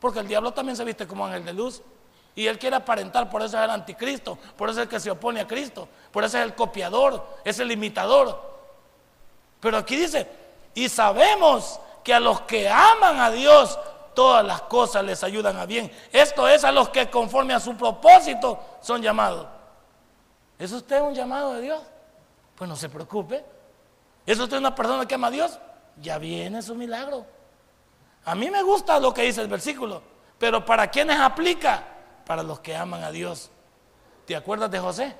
Porque 0.00 0.20
el 0.20 0.28
diablo 0.28 0.52
también 0.52 0.76
se 0.76 0.84
viste 0.84 1.06
como 1.06 1.26
ángel 1.26 1.44
de 1.44 1.52
luz. 1.52 1.82
Y 2.34 2.46
él 2.46 2.58
quiere 2.58 2.76
aparentar, 2.76 3.28
por 3.28 3.42
eso 3.42 3.58
es 3.58 3.64
el 3.64 3.70
anticristo, 3.70 4.38
por 4.56 4.70
eso 4.70 4.78
es 4.78 4.84
el 4.84 4.88
que 4.88 5.00
se 5.00 5.10
opone 5.10 5.40
a 5.40 5.46
Cristo, 5.48 5.88
por 6.12 6.22
eso 6.22 6.38
es 6.38 6.44
el 6.44 6.54
copiador, 6.54 7.26
es 7.44 7.58
el 7.58 7.72
imitador. 7.72 8.40
Pero 9.58 9.76
aquí 9.76 9.96
dice, 9.96 10.28
y 10.72 10.88
sabemos 10.88 11.80
que 12.04 12.14
a 12.14 12.20
los 12.20 12.42
que 12.42 12.68
aman 12.68 13.18
a 13.18 13.32
Dios, 13.32 13.76
todas 14.14 14.44
las 14.44 14.62
cosas 14.62 15.04
les 15.04 15.24
ayudan 15.24 15.56
a 15.56 15.66
bien. 15.66 15.90
Esto 16.12 16.48
es 16.48 16.62
a 16.62 16.70
los 16.70 16.90
que 16.90 17.10
conforme 17.10 17.54
a 17.54 17.60
su 17.60 17.76
propósito 17.76 18.60
son 18.80 19.02
llamados. 19.02 19.57
¿Es 20.58 20.72
usted 20.72 21.00
un 21.00 21.14
llamado 21.14 21.54
de 21.54 21.62
Dios? 21.62 21.82
Pues 22.56 22.68
no 22.68 22.76
se 22.76 22.88
preocupe. 22.88 23.44
¿Es 24.26 24.38
usted 24.38 24.58
una 24.58 24.74
persona 24.74 25.06
que 25.06 25.14
ama 25.14 25.28
a 25.28 25.30
Dios? 25.30 25.58
Ya 26.00 26.18
viene 26.18 26.60
su 26.62 26.74
milagro. 26.74 27.24
A 28.24 28.34
mí 28.34 28.50
me 28.50 28.62
gusta 28.62 28.98
lo 28.98 29.14
que 29.14 29.22
dice 29.22 29.40
el 29.40 29.48
versículo, 29.48 30.02
pero 30.38 30.64
¿para 30.64 30.88
quiénes 30.88 31.18
aplica? 31.18 31.82
Para 32.26 32.42
los 32.42 32.60
que 32.60 32.76
aman 32.76 33.02
a 33.02 33.10
Dios. 33.10 33.50
¿Te 34.26 34.36
acuerdas 34.36 34.70
de 34.70 34.78
José? 34.78 35.16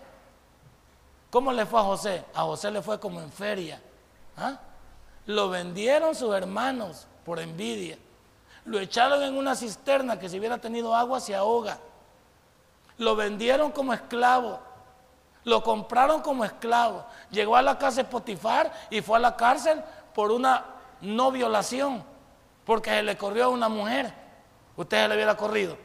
¿Cómo 1.30 1.52
le 1.52 1.64
fue 1.66 1.80
a 1.80 1.85
José? 1.85 2.25
A 2.35 2.42
José 2.42 2.71
le 2.71 2.83
fue 2.83 2.99
como 3.00 3.21
en 3.21 3.30
feria. 3.33 3.80
¿Ah? 4.37 4.59
Lo 5.26 5.49
vendieron 5.49 6.14
sus 6.14 6.35
hermanos 6.35 7.07
por 7.25 7.38
envidia. 7.38 7.99
Lo 8.64 8.78
echaron 8.78 9.23
en 9.23 9.37
una 9.37 9.54
cisterna 9.54 10.18
que 10.18 10.28
si 10.28 10.38
hubiera 10.38 10.59
tenido 10.59 10.95
agua 10.95 11.21
se 11.21 11.35
ahoga. 11.35 11.78
Lo 12.99 13.16
vendieron 13.16 13.71
como 13.71 13.95
esclavo. 13.95 14.61
Lo 15.45 15.62
compraron 15.62 16.21
como 16.21 16.45
esclavo. 16.45 17.04
Llegó 17.30 17.57
a 17.57 17.62
la 17.62 17.78
casa 17.78 18.02
de 18.02 18.04
Potifar 18.04 18.73
y 18.90 19.00
fue 19.00 19.16
a 19.16 19.21
la 19.21 19.37
cárcel 19.37 19.83
por 20.14 20.30
una 20.30 20.64
no 21.00 21.30
violación 21.30 22.04
porque 22.68 22.90
se 22.90 23.02
le 23.02 23.16
corrió 23.16 23.47
a 23.47 23.49
una 23.49 23.71
mujer. 23.71 24.12
Usted 24.76 25.02
se 25.02 25.09
le 25.09 25.14
hubiera 25.14 25.37
corrido. 25.37 25.78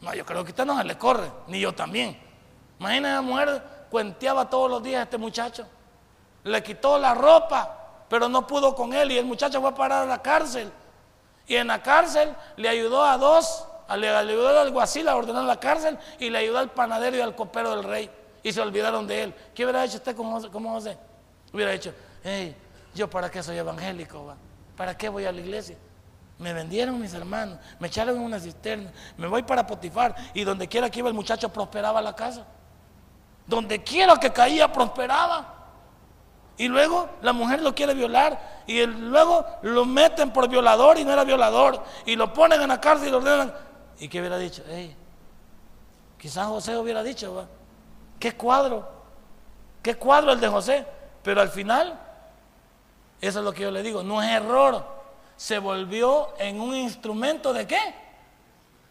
No, 0.00 0.12
yo 0.12 0.26
creo 0.26 0.42
que 0.44 0.50
usted 0.50 0.66
no 0.66 0.76
se 0.76 0.82
le 0.82 0.98
corre, 0.98 1.30
ni 1.46 1.60
yo 1.60 1.72
también. 1.72 2.20
Imagina 2.80 3.14
la 3.14 3.22
mujer 3.22 3.62
cuenteaba 3.90 4.50
todos 4.50 4.68
los 4.68 4.82
días 4.82 4.98
a 4.98 5.02
este 5.04 5.18
muchacho. 5.18 5.64
Le 6.42 6.62
quitó 6.64 6.98
la 6.98 7.14
ropa, 7.14 8.04
pero 8.08 8.28
no 8.28 8.44
pudo 8.44 8.74
con 8.74 8.92
él 8.92 9.12
y 9.12 9.18
el 9.18 9.24
muchacho 9.24 9.60
fue 9.60 9.70
a 9.70 9.74
parar 9.76 10.02
a 10.02 10.06
la 10.06 10.20
cárcel. 10.20 10.72
Y 11.46 11.54
en 11.54 11.68
la 11.68 11.80
cárcel 11.80 12.34
le 12.56 12.68
ayudó 12.68 13.04
a 13.04 13.16
dos, 13.16 13.64
le 13.96 14.08
ayudó 14.08 14.48
al 14.48 14.58
alguacil 14.58 15.08
a 15.08 15.14
ordenar 15.14 15.44
la 15.44 15.60
cárcel 15.60 15.96
y 16.18 16.28
le 16.28 16.38
ayudó 16.38 16.58
al 16.58 16.70
panadero 16.70 17.16
y 17.16 17.20
al 17.20 17.36
copero 17.36 17.70
del 17.70 17.84
rey. 17.84 18.10
Y 18.44 18.52
se 18.52 18.60
olvidaron 18.60 19.06
de 19.06 19.24
él. 19.24 19.34
¿Qué 19.52 19.64
hubiera 19.64 19.84
hecho 19.84 19.96
usted 19.96 20.14
como 20.14 20.70
José? 20.70 20.96
Hubiera 21.52 21.72
dicho, 21.72 21.92
hey, 22.22 22.54
yo 22.94 23.10
para 23.10 23.30
qué 23.30 23.42
soy 23.42 23.56
evangélico, 23.56 24.26
va? 24.26 24.36
¿Para 24.76 24.96
qué 24.96 25.08
voy 25.08 25.24
a 25.24 25.32
la 25.32 25.40
iglesia? 25.40 25.76
Me 26.38 26.52
vendieron 26.52 27.00
mis 27.00 27.14
hermanos, 27.14 27.58
me 27.78 27.86
echaron 27.88 28.16
en 28.16 28.22
una 28.22 28.40
cisterna, 28.40 28.92
me 29.16 29.28
voy 29.28 29.44
para 29.44 29.66
Potifar 29.66 30.14
y 30.34 30.44
donde 30.44 30.68
quiera 30.68 30.90
que 30.90 30.98
iba 30.98 31.08
el 31.08 31.14
muchacho 31.14 31.48
prosperaba 31.48 32.02
la 32.02 32.14
casa. 32.14 32.44
Donde 33.46 33.82
quiera 33.82 34.16
que 34.16 34.32
caía 34.32 34.70
prosperaba. 34.70 35.52
Y 36.56 36.68
luego 36.68 37.08
la 37.22 37.32
mujer 37.32 37.62
lo 37.62 37.74
quiere 37.74 37.94
violar 37.94 38.62
y 38.66 38.84
luego 38.84 39.44
lo 39.62 39.84
meten 39.84 40.32
por 40.32 40.48
violador 40.48 40.98
y 40.98 41.04
no 41.04 41.12
era 41.12 41.24
violador 41.24 41.82
y 42.04 42.14
lo 42.14 42.32
ponen 42.32 42.60
en 42.60 42.68
la 42.68 42.80
cárcel 42.80 43.08
y 43.08 43.10
lo 43.10 43.18
ordenan. 43.18 43.52
¿Y 43.98 44.08
qué 44.08 44.20
hubiera 44.20 44.38
dicho? 44.38 44.62
quizás 46.18 46.46
José 46.46 46.76
hubiera 46.76 47.02
dicho, 47.02 47.46
¿qué 48.24 48.34
cuadro? 48.34 48.88
¿Qué 49.82 49.96
cuadro 49.96 50.32
el 50.32 50.40
de 50.40 50.48
José? 50.48 50.86
Pero 51.22 51.42
al 51.42 51.50
final 51.50 52.00
eso 53.20 53.40
es 53.40 53.44
lo 53.44 53.52
que 53.52 53.64
yo 53.64 53.70
le 53.70 53.82
digo, 53.82 54.02
no 54.02 54.22
es 54.22 54.30
error. 54.30 54.82
Se 55.36 55.58
volvió 55.58 56.32
en 56.38 56.58
un 56.58 56.74
instrumento 56.74 57.52
de 57.52 57.66
qué? 57.66 57.94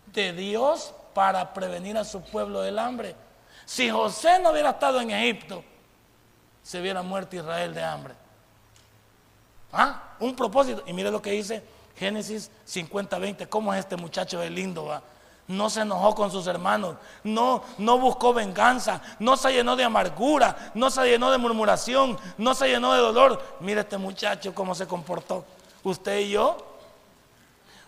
De 0.05 0.33
Dios 0.33 0.93
para 1.15 1.51
prevenir 1.51 1.97
a 1.97 2.03
su 2.03 2.21
pueblo 2.21 2.61
del 2.61 2.77
hambre. 2.77 3.15
Si 3.65 3.89
José 3.89 4.37
no 4.37 4.51
hubiera 4.51 4.69
estado 4.69 5.01
en 5.01 5.09
Egipto, 5.09 5.63
se 6.61 6.79
hubiera 6.79 7.01
muerto 7.01 7.35
Israel 7.35 7.73
de 7.73 7.83
hambre. 7.83 8.13
¿Ah? 9.71 10.13
Un 10.19 10.35
propósito. 10.35 10.83
Y 10.85 10.93
mire 10.93 11.09
lo 11.09 11.23
que 11.23 11.31
dice 11.31 11.63
Génesis 11.97 12.51
50, 12.65 13.17
20. 13.17 13.49
¿Cómo 13.49 13.73
es 13.73 13.79
este 13.79 13.97
muchacho 13.97 14.39
de 14.39 14.51
lindo? 14.51 14.85
Va? 14.85 15.01
No 15.47 15.69
se 15.69 15.81
enojó 15.81 16.15
con 16.15 16.31
sus 16.31 16.47
hermanos, 16.47 16.95
no, 17.23 17.63
no 17.77 17.99
buscó 17.99 18.33
venganza, 18.33 19.01
no 19.19 19.35
se 19.35 19.51
llenó 19.51 19.75
de 19.75 19.83
amargura, 19.83 20.71
no 20.73 20.89
se 20.89 21.03
llenó 21.03 21.31
de 21.31 21.37
murmuración, 21.37 22.17
no 22.37 22.53
se 22.53 22.69
llenó 22.69 22.93
de 22.93 22.99
dolor. 23.01 23.41
Mire 23.59 23.81
este 23.81 23.97
muchacho 23.97 24.55
cómo 24.55 24.73
se 24.73 24.87
comportó. 24.87 25.43
Usted 25.83 26.19
y 26.19 26.29
yo, 26.29 26.57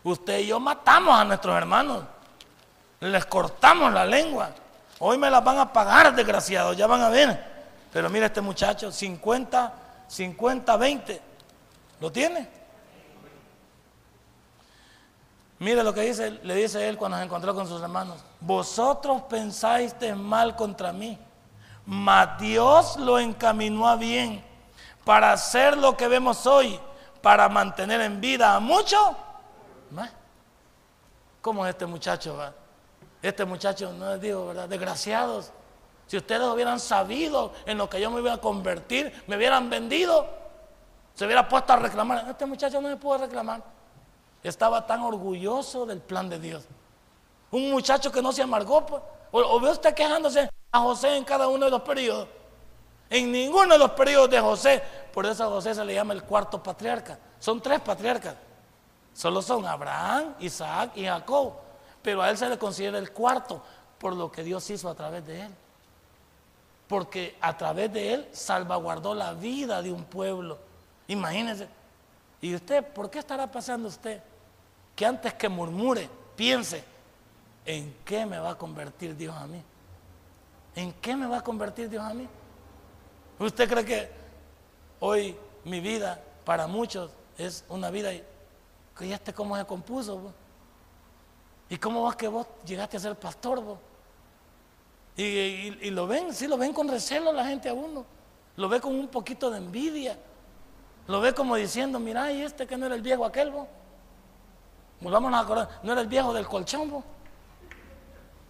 usted 0.03 0.39
y 0.39 0.47
yo 0.47 0.59
matamos 0.59 1.17
a 1.17 1.23
nuestros 1.23 1.55
hermanos, 1.55 2.03
les 2.99 3.25
cortamos 3.25 3.93
la 3.93 4.05
lengua. 4.05 4.49
Hoy 4.99 5.17
me 5.17 5.29
las 5.29 5.43
van 5.43 5.59
a 5.59 5.71
pagar, 5.71 6.13
desgraciados, 6.13 6.75
ya 6.75 6.87
van 6.87 7.01
a 7.01 7.09
ver. 7.09 7.55
Pero 7.91 8.09
mire 8.09 8.25
este 8.25 8.41
muchacho, 8.41 8.91
50, 8.91 9.73
50, 10.07 10.77
20. 10.77 11.21
¿Lo 12.01 12.11
tiene? 12.11 12.64
Mire 15.59 15.83
lo 15.83 15.93
que 15.93 16.01
dice, 16.01 16.31
le 16.43 16.55
dice 16.55 16.87
él 16.87 16.97
cuando 16.97 17.17
se 17.17 17.23
encontró 17.23 17.55
con 17.55 17.67
sus 17.67 17.81
hermanos. 17.81 18.17
Vosotros 18.41 19.23
pensáis 19.29 19.95
mal 20.15 20.55
contra 20.55 20.91
mí, 20.91 21.17
mas 21.85 22.39
Dios 22.39 22.97
lo 22.97 23.19
encaminó 23.19 23.87
a 23.87 23.95
bien 23.95 24.43
para 25.05 25.31
hacer 25.31 25.77
lo 25.77 25.95
que 25.95 26.07
vemos 26.07 26.45
hoy, 26.45 26.79
para 27.21 27.47
mantener 27.47 28.01
en 28.01 28.19
vida 28.19 28.55
a 28.55 28.59
muchos. 28.59 29.15
¿Cómo 31.41 31.65
es 31.65 31.69
este 31.69 31.85
muchacho? 31.85 32.37
Este 33.21 33.45
muchacho, 33.45 33.93
no 33.93 34.11
les 34.11 34.21
digo, 34.21 34.47
¿verdad? 34.47 34.67
Desgraciados. 34.67 35.51
Si 36.07 36.17
ustedes 36.17 36.41
hubieran 36.41 36.79
sabido 36.79 37.53
en 37.65 37.77
lo 37.77 37.89
que 37.89 38.01
yo 38.01 38.11
me 38.11 38.19
iba 38.19 38.33
a 38.33 38.37
convertir, 38.37 39.23
me 39.27 39.37
hubieran 39.37 39.69
vendido, 39.69 40.27
se 41.13 41.25
hubiera 41.25 41.47
puesto 41.47 41.73
a 41.73 41.77
reclamar. 41.77 42.25
Este 42.29 42.45
muchacho 42.45 42.81
no 42.81 42.89
me 42.89 42.97
pudo 42.97 43.19
reclamar. 43.19 43.74
Estaba 44.45 44.85
tan 44.85 45.01
orgulloso 45.01 45.87
del 45.87 45.99
plan 45.99 46.29
de 46.29 46.39
Dios. 46.39 46.65
Un 47.49 47.71
muchacho 47.71 48.11
que 48.11 48.21
no 48.21 48.31
se 48.31 48.43
amargó. 48.43 48.85
Pues. 48.85 49.01
O, 49.31 49.59
ve 49.59 49.71
usted 49.71 49.95
quejándose 49.95 50.47
a 50.71 50.79
José 50.79 51.17
en 51.17 51.23
cada 51.23 51.47
uno 51.47 51.65
de 51.65 51.71
los 51.71 51.81
periodos. 51.81 52.27
En 53.09 53.31
ninguno 53.31 53.73
de 53.73 53.79
los 53.79 53.91
periodos 53.91 54.29
de 54.29 54.39
José. 54.39 54.83
Por 55.11 55.25
eso 55.25 55.45
a 55.45 55.47
José 55.47 55.73
se 55.73 55.83
le 55.83 55.95
llama 55.95 56.13
el 56.13 56.21
cuarto 56.21 56.61
patriarca. 56.61 57.17
Son 57.39 57.59
tres 57.59 57.79
patriarcas. 57.79 58.35
Solo 59.15 59.41
son 59.41 59.65
Abraham, 59.65 60.35
Isaac 60.39 60.91
y 60.93 61.05
Jacob. 61.05 61.53
Pero 62.03 62.21
a 62.21 62.29
él 62.29 62.37
se 62.37 62.47
le 62.47 62.59
considera 62.59 62.99
el 62.99 63.11
cuarto 63.11 63.63
por 63.97 64.15
lo 64.15 64.31
que 64.31 64.43
Dios 64.43 64.69
hizo 64.69 64.87
a 64.89 64.93
través 64.93 65.25
de 65.25 65.41
él. 65.41 65.51
Porque 66.87 67.35
a 67.41 67.57
través 67.57 67.91
de 67.91 68.13
él 68.13 68.29
salvaguardó 68.31 69.15
la 69.15 69.33
vida 69.33 69.81
de 69.81 69.91
un 69.91 70.03
pueblo. 70.03 70.59
Imagínense. 71.07 71.67
¿Y 72.41 72.53
usted 72.53 72.85
por 72.85 73.09
qué 73.09 73.17
estará 73.17 73.51
pasando 73.51 73.87
usted? 73.87 74.21
Que 74.95 75.05
antes 75.05 75.33
que 75.33 75.49
murmure, 75.49 76.09
piense, 76.35 76.83
¿en 77.65 77.95
qué 78.05 78.25
me 78.25 78.39
va 78.39 78.51
a 78.51 78.57
convertir 78.57 79.15
Dios 79.15 79.35
a 79.35 79.45
mí? 79.47 79.61
¿En 80.75 80.93
qué 80.93 81.15
me 81.15 81.27
va 81.27 81.37
a 81.37 81.41
convertir 81.41 81.89
Dios 81.89 82.03
a 82.03 82.13
mí? 82.13 82.27
¿Usted 83.39 83.69
cree 83.69 83.85
que 83.85 84.09
hoy 84.99 85.35
mi 85.63 85.79
vida 85.79 86.21
para 86.43 86.67
muchos 86.67 87.11
es 87.37 87.65
una 87.69 87.89
vida 87.89 88.11
que 88.97 89.07
ya 89.07 89.15
esté 89.15 89.33
cómo 89.33 89.57
se 89.57 89.65
compuso? 89.65 90.33
¿Y 91.69 91.77
cómo 91.77 92.03
vas 92.03 92.15
que 92.15 92.27
vos 92.27 92.47
llegaste 92.65 92.97
a 92.97 92.99
ser 92.99 93.15
pastor? 93.15 93.77
Y, 95.17 95.89
lo 95.91 96.07
ven, 96.07 96.33
sí, 96.33 96.47
lo 96.47 96.57
ven 96.57 96.73
con 96.73 96.87
recelo 96.87 97.31
la 97.31 97.45
gente 97.45 97.69
a 97.69 97.73
uno. 97.73 98.05
Lo 98.57 98.69
ve 98.69 98.79
con 98.79 98.93
un 98.93 99.07
poquito 99.07 99.49
de 99.49 99.57
envidia. 99.57 100.17
Lo 101.07 101.21
ve 101.21 101.33
como 101.33 101.55
diciendo, 101.55 101.99
mira, 101.99 102.31
y 102.31 102.41
este 102.41 102.67
que 102.67 102.77
no 102.77 102.85
era 102.85 102.95
el 102.95 103.01
viejo 103.01 103.25
aquel, 103.25 103.51
vos. 103.51 103.67
A 105.03 105.39
acordar, 105.39 105.69
no 105.83 105.91
era 105.91 106.01
el 106.01 106.07
viejo 106.07 106.33
del 106.33 106.47
colchón, 106.47 106.89
vos. 106.89 107.03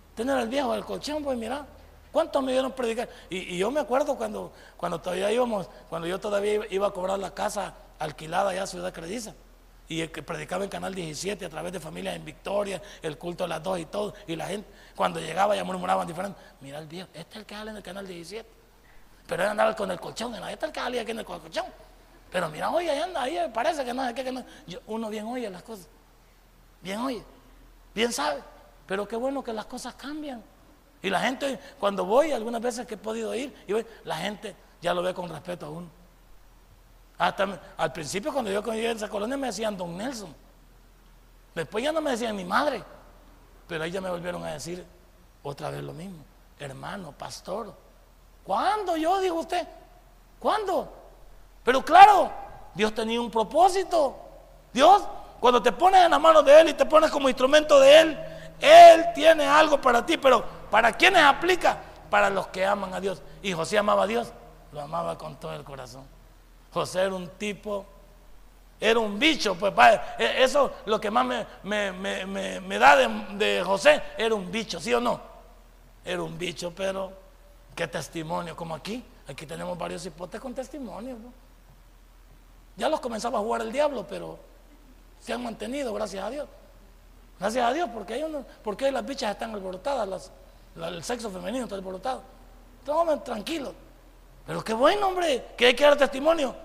Este 0.09 0.23
no 0.23 0.33
era 0.33 0.43
el 0.43 0.49
viejo 0.49 0.73
del 0.73 0.85
colchón, 0.85 1.23
vos, 1.23 1.35
mira. 1.35 1.65
¿Cuántos 2.11 2.41
me 2.41 2.53
dieron 2.53 2.71
predicar? 2.71 3.09
Y, 3.29 3.57
yo 3.57 3.69
me 3.71 3.81
acuerdo 3.81 4.15
cuando, 4.15 4.53
cuando 4.77 5.01
todavía 5.01 5.29
íbamos, 5.33 5.67
cuando 5.89 6.07
yo 6.07 6.17
todavía 6.17 6.61
iba 6.69 6.87
a 6.87 6.91
cobrar 6.91 7.19
la 7.19 7.33
casa 7.33 7.73
alquilada 7.99 8.51
allá 8.51 8.63
a 8.63 8.67
Ciudad 8.67 8.93
Crediza. 8.93 9.33
Y 9.89 9.99
el 9.99 10.11
que 10.11 10.23
predicaba 10.23 10.63
en 10.63 10.69
Canal 10.69 10.95
17 10.95 11.45
a 11.45 11.49
través 11.49 11.73
de 11.73 11.79
familias 11.81 12.15
en 12.15 12.23
Victoria, 12.23 12.81
el 13.01 13.17
culto 13.17 13.43
de 13.43 13.49
las 13.49 13.61
dos 13.61 13.77
y 13.79 13.85
todo. 13.85 14.13
Y 14.27 14.37
la 14.37 14.47
gente, 14.47 14.67
cuando 14.95 15.19
llegaba 15.19 15.55
ya 15.55 15.65
murmuraban 15.65 16.07
diferente. 16.07 16.39
Mira 16.61 16.79
el 16.79 16.87
viejo, 16.87 17.09
este 17.13 17.31
es 17.31 17.35
el 17.35 17.45
que 17.45 17.53
sale 17.53 17.71
en 17.71 17.77
el 17.77 17.83
Canal 17.83 18.07
17. 18.07 18.49
Pero 19.27 19.43
él 19.43 19.49
andaba 19.49 19.75
con 19.75 19.91
el 19.91 19.99
colchón, 19.99 20.33
este 20.35 20.53
es 20.53 20.63
el 20.63 20.71
que 20.71 20.79
sale 20.79 20.99
aquí 21.01 21.11
en 21.11 21.19
el 21.19 21.25
colchón. 21.25 21.65
Pero 22.31 22.49
mira, 22.49 22.69
oye, 22.71 22.89
ahí 22.89 22.99
anda, 22.99 23.21
ahí 23.21 23.37
parece 23.53 23.83
que 23.83 23.93
no 23.93 24.13
qué, 24.15 24.23
que 24.23 24.31
no. 24.31 24.43
uno 24.87 25.09
bien 25.09 25.25
oye 25.25 25.49
las 25.49 25.63
cosas. 25.63 25.87
Bien 26.85 26.99
oye, 26.99 27.23
bien 27.95 28.13
sabe. 28.13 28.43
Pero 28.85 29.07
qué 29.07 29.15
bueno 29.15 29.43
que 29.43 29.51
las 29.51 29.65
cosas 29.65 29.95
cambian. 29.95 30.43
Y 31.01 31.09
la 31.09 31.19
gente, 31.19 31.59
cuando 31.79 32.05
voy, 32.05 32.31
algunas 32.31 32.61
veces 32.61 32.85
que 32.85 32.93
he 32.93 32.97
podido 32.97 33.33
ir, 33.33 33.55
y 33.67 33.73
la 34.07 34.17
gente 34.17 34.55
ya 34.83 34.93
lo 34.93 35.01
ve 35.01 35.11
con 35.11 35.27
respeto 35.27 35.65
a 35.65 35.69
uno. 35.69 35.87
Hasta 37.17 37.59
al 37.75 37.91
principio 37.91 38.31
cuando 38.31 38.51
yo 38.51 38.61
llegué 38.61 38.89
a 38.89 38.91
esa 38.91 39.09
colonia 39.09 39.35
me 39.35 39.47
decían 39.47 39.75
Don 39.75 39.97
Nelson. 39.97 40.31
Después 41.55 41.83
ya 41.83 41.91
no 41.91 42.01
me 42.01 42.11
decían 42.11 42.35
mi 42.35 42.45
madre. 42.45 42.83
Pero 43.67 43.83
ahí 43.83 43.89
ya 43.89 43.99
me 43.99 44.11
volvieron 44.11 44.43
a 44.43 44.53
decir 44.53 44.85
otra 45.41 45.71
vez 45.71 45.81
lo 45.81 45.93
mismo. 45.93 46.23
Hermano, 46.59 47.13
pastor. 47.13 47.73
¿Cuándo 48.43 48.95
yo? 48.95 49.19
Dijo 49.21 49.39
usted. 49.39 49.67
¿Cuándo? 50.37 50.93
Pero 51.63 51.83
claro, 51.83 52.31
Dios 52.75 52.93
tenía 52.93 53.19
un 53.19 53.31
propósito. 53.31 54.19
Dios, 54.71 55.01
cuando 55.45 55.61
te 55.61 55.71
pones 55.71 56.03
en 56.03 56.09
la 56.09 56.17
mano 56.17 56.41
de 56.41 56.59
Él 56.59 56.69
y 56.69 56.73
te 56.73 56.87
pones 56.87 57.11
como 57.11 57.29
instrumento 57.29 57.79
de 57.79 57.99
Él, 57.99 58.19
Él 58.59 59.05
tiene 59.13 59.45
algo 59.45 59.79
para 59.79 60.03
ti. 60.03 60.17
Pero 60.17 60.43
¿para 60.71 60.91
quiénes 60.93 61.21
aplica? 61.21 61.77
Para 62.09 62.31
los 62.31 62.47
que 62.47 62.65
aman 62.65 62.91
a 62.95 62.99
Dios. 62.99 63.21
Y 63.43 63.53
José 63.53 63.77
amaba 63.77 64.05
a 64.05 64.07
Dios. 64.07 64.33
Lo 64.71 64.81
amaba 64.81 65.15
con 65.19 65.35
todo 65.35 65.53
el 65.53 65.63
corazón. 65.63 66.03
José 66.73 67.01
era 67.01 67.13
un 67.13 67.27
tipo, 67.37 67.85
era 68.79 68.99
un 68.99 69.19
bicho, 69.19 69.53
pues 69.53 69.71
e, 70.17 70.43
eso 70.43 70.71
lo 70.87 70.99
que 70.99 71.11
más 71.11 71.45
me, 71.61 72.79
da 72.79 72.95
de, 72.95 73.61
José, 73.63 74.01
era 74.17 74.33
un 74.33 74.51
bicho, 74.51 74.79
¿sí 74.79 74.95
o 74.95 74.99
no? 74.99 75.21
Era 76.03 76.23
un 76.23 76.39
bicho, 76.39 76.73
pero 76.75 77.13
qué 77.75 77.87
testimonio, 77.87 78.55
como 78.55 78.73
aquí, 78.73 79.05
aquí 79.27 79.45
tenemos 79.45 79.77
varios 79.77 80.03
hipotes 80.07 80.41
con 80.41 80.55
testimonio. 80.55 81.17
Ya 82.75 82.89
los 82.89 82.99
comenzaba 82.99 83.37
a 83.37 83.41
jugar 83.43 83.61
el 83.61 83.71
diablo, 83.71 84.07
pero 84.09 84.54
se 85.25 85.33
han 85.33 85.41
mantenido, 85.41 85.91
gracias 85.91 86.23
a 86.23 86.29
Dios. 86.29 86.47
Gracias 87.39 87.65
a 87.67 87.73
Dios, 87.73 87.89
porque, 87.91 88.13
hay 88.13 88.23
uno, 88.23 88.45
porque 88.63 88.91
las 88.91 89.03
bichas 89.03 89.31
están 89.31 89.55
alborotadas, 89.55 90.31
el 90.75 91.03
sexo 91.03 91.31
femenino 91.31 91.63
está 91.63 91.75
alborotado. 91.75 92.21
Entonces, 92.79 93.23
tranquilos. 93.23 93.73
Pero 94.45 94.63
qué 94.63 94.73
bueno, 94.75 95.07
hombre, 95.07 95.47
que 95.57 95.65
hay 95.65 95.73
que 95.73 95.83
dar 95.83 95.97
testimonio. 95.97 96.55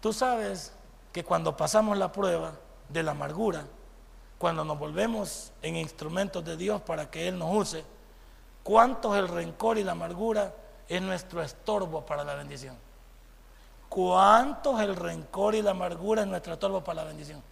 Tú 0.00 0.12
sabes 0.12 0.72
que 1.12 1.24
cuando 1.24 1.56
pasamos 1.56 1.98
la 1.98 2.12
prueba 2.12 2.52
de 2.88 3.02
la 3.02 3.10
amargura, 3.10 3.64
cuando 4.38 4.64
nos 4.64 4.78
volvemos 4.78 5.50
en 5.62 5.74
instrumentos 5.74 6.44
de 6.44 6.56
Dios 6.56 6.80
para 6.82 7.10
que 7.10 7.26
Él 7.26 7.36
nos 7.36 7.52
use, 7.52 7.84
cuánto 8.62 9.12
es 9.16 9.22
el 9.22 9.28
rencor 9.28 9.76
y 9.76 9.82
la 9.82 9.92
amargura 9.92 10.54
es 10.88 11.02
nuestro 11.02 11.42
estorbo 11.42 12.06
para 12.06 12.22
la 12.22 12.36
bendición. 12.36 12.85
¿Cuánto 13.96 14.78
es 14.78 14.86
el 14.86 14.94
rencor 14.94 15.54
y 15.54 15.62
la 15.62 15.70
amargura 15.70 16.20
es 16.20 16.28
nuestro 16.28 16.52
estorbo 16.52 16.84
para 16.84 16.96
la 16.96 17.04
bendición? 17.08 17.42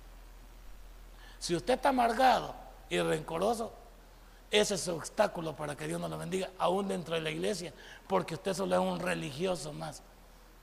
Si 1.39 1.57
usted 1.57 1.73
está 1.73 1.89
amargado 1.89 2.55
y 2.91 3.01
rencoroso, 3.01 3.73
ese 4.51 4.75
es 4.75 4.83
su 4.83 4.95
obstáculo 4.95 5.57
para 5.57 5.75
que 5.75 5.87
Dios 5.87 5.99
nos 5.99 6.11
lo 6.11 6.19
bendiga, 6.19 6.51
aún 6.59 6.87
dentro 6.87 7.15
de 7.15 7.23
la 7.23 7.31
iglesia, 7.31 7.73
porque 8.07 8.35
usted 8.35 8.53
solo 8.53 8.75
es 8.75 8.81
un 8.83 9.01
religioso 9.01 9.73
más. 9.73 10.03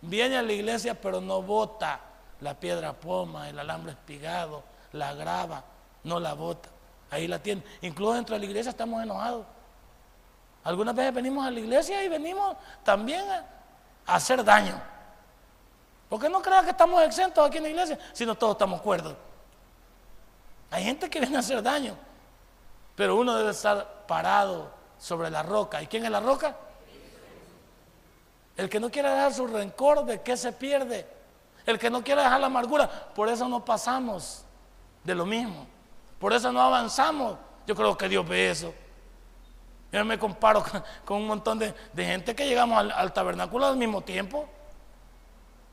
Viene 0.01 0.37
a 0.37 0.43
la 0.43 0.53
iglesia, 0.53 1.01
pero 1.01 1.19
no 1.19 1.41
bota 1.41 1.99
la 2.41 2.53
piedra 2.53 2.93
poma, 2.93 3.49
el 3.49 3.57
alambre 3.57 3.93
espigado, 3.93 4.61
la 4.91 5.15
grava, 5.15 5.63
no 6.03 6.19
la 6.19 6.35
bota. 6.35 6.69
Ahí 7.09 7.27
la 7.27 7.41
tiene. 7.41 7.63
Incluso 7.81 8.13
dentro 8.13 8.35
de 8.35 8.39
la 8.41 8.45
iglesia 8.45 8.69
estamos 8.69 9.01
enojados. 9.01 9.47
Algunas 10.63 10.93
veces 10.93 11.11
venimos 11.11 11.43
a 11.43 11.49
la 11.49 11.59
iglesia 11.59 12.03
y 12.03 12.07
venimos 12.07 12.55
también 12.83 13.27
a, 13.27 13.47
hacer 14.05 14.43
daño. 14.43 14.79
Porque 16.11 16.27
no 16.27 16.41
crean 16.41 16.65
que 16.65 16.71
estamos 16.71 17.01
exentos 17.03 17.47
aquí 17.47 17.55
en 17.55 17.63
la 17.63 17.69
iglesia, 17.69 17.97
sino 18.11 18.35
todos 18.35 18.55
estamos 18.55 18.81
cuerdos. 18.81 19.15
Hay 20.69 20.83
gente 20.83 21.09
que 21.09 21.21
viene 21.21 21.37
a 21.37 21.39
hacer 21.39 21.63
daño. 21.63 21.95
Pero 22.97 23.15
uno 23.15 23.33
debe 23.33 23.51
estar 23.51 24.03
parado 24.07 24.69
sobre 24.99 25.29
la 25.29 25.41
roca. 25.41 25.81
¿Y 25.81 25.87
quién 25.87 26.03
es 26.03 26.11
la 26.11 26.19
roca? 26.19 26.53
El 28.57 28.69
que 28.69 28.77
no 28.77 28.91
quiere 28.91 29.09
dejar 29.09 29.33
su 29.33 29.47
rencor, 29.47 30.03
¿de 30.03 30.19
qué 30.19 30.35
se 30.35 30.51
pierde? 30.51 31.07
El 31.65 31.79
que 31.79 31.89
no 31.89 32.03
quiere 32.03 32.23
dejar 32.23 32.41
la 32.41 32.47
amargura, 32.47 32.89
por 33.15 33.29
eso 33.29 33.47
no 33.47 33.63
pasamos 33.63 34.43
de 35.05 35.15
lo 35.15 35.25
mismo. 35.25 35.65
Por 36.19 36.33
eso 36.33 36.51
no 36.51 36.61
avanzamos. 36.61 37.37
Yo 37.65 37.73
creo 37.73 37.97
que 37.97 38.09
Dios 38.09 38.27
ve 38.27 38.51
eso. 38.51 38.73
Yo 39.93 40.03
me 40.03 40.19
comparo 40.19 40.61
con, 41.05 41.21
un 41.21 41.27
montón 41.27 41.57
de, 41.57 41.73
gente 41.95 42.35
que 42.35 42.45
llegamos 42.45 42.91
al, 42.93 43.13
tabernáculo 43.13 43.65
al 43.65 43.77
mismo 43.77 44.01
tiempo. 44.01 44.49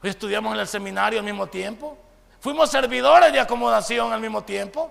Estudiamos 0.02 0.54
en 0.54 0.60
el 0.60 0.68
seminario 0.68 1.18
al 1.18 1.24
mismo 1.24 1.46
tiempo. 1.46 1.96
Fuimos 2.40 2.70
servidores 2.70 3.32
de 3.32 3.40
acomodación 3.40 4.12
al 4.12 4.20
mismo 4.20 4.42
tiempo. 4.42 4.90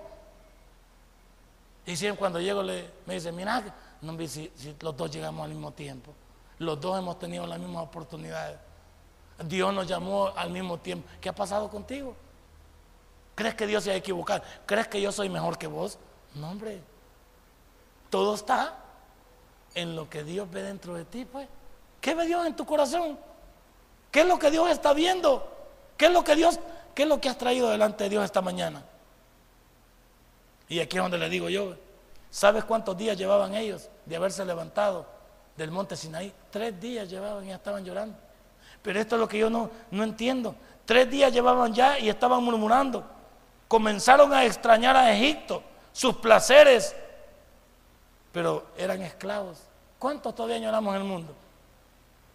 Y 1.86 1.96
siempre 1.96 2.18
cuando 2.18 2.40
llego 2.40 2.62
le, 2.62 2.90
me 3.06 3.14
dice, 3.14 3.32
mira, 3.32 3.64
no, 4.02 4.18
si, 4.28 4.52
si 4.54 4.76
los 4.80 4.96
dos 4.96 5.10
llegamos 5.10 5.44
al 5.44 5.50
mismo 5.50 5.72
tiempo. 5.72 6.12
Los 6.58 6.80
dos 6.80 6.98
hemos 6.98 7.18
tenido 7.18 7.46
las 7.46 7.58
mismas 7.58 7.84
oportunidades. 7.84 8.58
Dios 9.44 9.72
nos 9.72 9.86
llamó 9.86 10.32
al 10.36 10.50
mismo 10.50 10.78
tiempo. 10.78 11.08
¿Qué 11.20 11.28
ha 11.28 11.34
pasado 11.34 11.70
contigo? 11.70 12.14
¿Crees 13.34 13.54
que 13.54 13.66
Dios 13.66 13.84
se 13.84 13.92
ha 13.92 13.94
equivocado? 13.94 14.42
¿Crees 14.66 14.88
que 14.88 15.00
yo 15.00 15.12
soy 15.12 15.28
mejor 15.28 15.56
que 15.56 15.68
vos? 15.68 15.98
No, 16.34 16.50
hombre. 16.50 16.80
Todo 18.10 18.34
está 18.34 18.76
en 19.74 19.94
lo 19.94 20.10
que 20.10 20.24
Dios 20.24 20.50
ve 20.50 20.62
dentro 20.62 20.94
de 20.94 21.04
ti, 21.04 21.24
pues. 21.24 21.48
¿Qué 22.00 22.14
ve 22.14 22.26
Dios 22.26 22.46
en 22.46 22.56
tu 22.56 22.66
corazón? 22.66 23.18
¿Qué 24.18 24.22
es 24.22 24.28
lo 24.28 24.36
que 24.36 24.50
Dios 24.50 24.68
está 24.68 24.94
viendo? 24.94 25.48
¿Qué 25.96 26.06
es 26.06 26.12
lo 26.12 26.24
que 26.24 26.34
Dios, 26.34 26.58
qué 26.92 27.04
es 27.04 27.08
lo 27.08 27.20
que 27.20 27.28
has 27.28 27.38
traído 27.38 27.70
delante 27.70 28.02
de 28.02 28.10
Dios 28.10 28.24
esta 28.24 28.42
mañana? 28.42 28.82
Y 30.68 30.80
aquí 30.80 30.96
es 30.96 31.02
donde 31.04 31.18
le 31.18 31.28
digo 31.28 31.48
yo, 31.48 31.76
¿sabes 32.28 32.64
cuántos 32.64 32.98
días 32.98 33.16
llevaban 33.16 33.54
ellos 33.54 33.88
de 34.06 34.16
haberse 34.16 34.44
levantado 34.44 35.06
del 35.56 35.70
monte 35.70 35.94
Sinaí? 35.94 36.34
Tres 36.50 36.80
días 36.80 37.08
llevaban 37.08 37.46
y 37.46 37.52
estaban 37.52 37.84
llorando. 37.84 38.18
Pero 38.82 38.98
esto 38.98 39.14
es 39.14 39.20
lo 39.20 39.28
que 39.28 39.38
yo 39.38 39.50
no, 39.50 39.70
no 39.92 40.02
entiendo. 40.02 40.56
Tres 40.84 41.08
días 41.08 41.32
llevaban 41.32 41.72
ya 41.72 41.96
y 42.00 42.08
estaban 42.08 42.42
murmurando. 42.42 43.04
Comenzaron 43.68 44.34
a 44.34 44.44
extrañar 44.44 44.96
a 44.96 45.12
Egipto, 45.12 45.62
sus 45.92 46.16
placeres, 46.16 46.92
pero 48.32 48.66
eran 48.76 49.00
esclavos. 49.00 49.60
¿Cuántos 49.96 50.34
todavía 50.34 50.56
añoramos 50.56 50.92
en 50.96 51.02
el 51.02 51.06
mundo? 51.06 51.36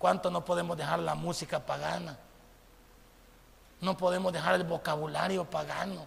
¿Cuántos 0.04 0.34
no 0.34 0.44
podemos 0.44 0.76
dejar 0.76 1.00
la 1.00 1.16
música 1.16 1.62
pagana? 1.62 2.18
No 3.80 3.96
podemos 3.96 4.34
dejar 4.34 4.56
el 4.56 4.66
vocabulario 4.66 5.46
pagano. 5.46 6.06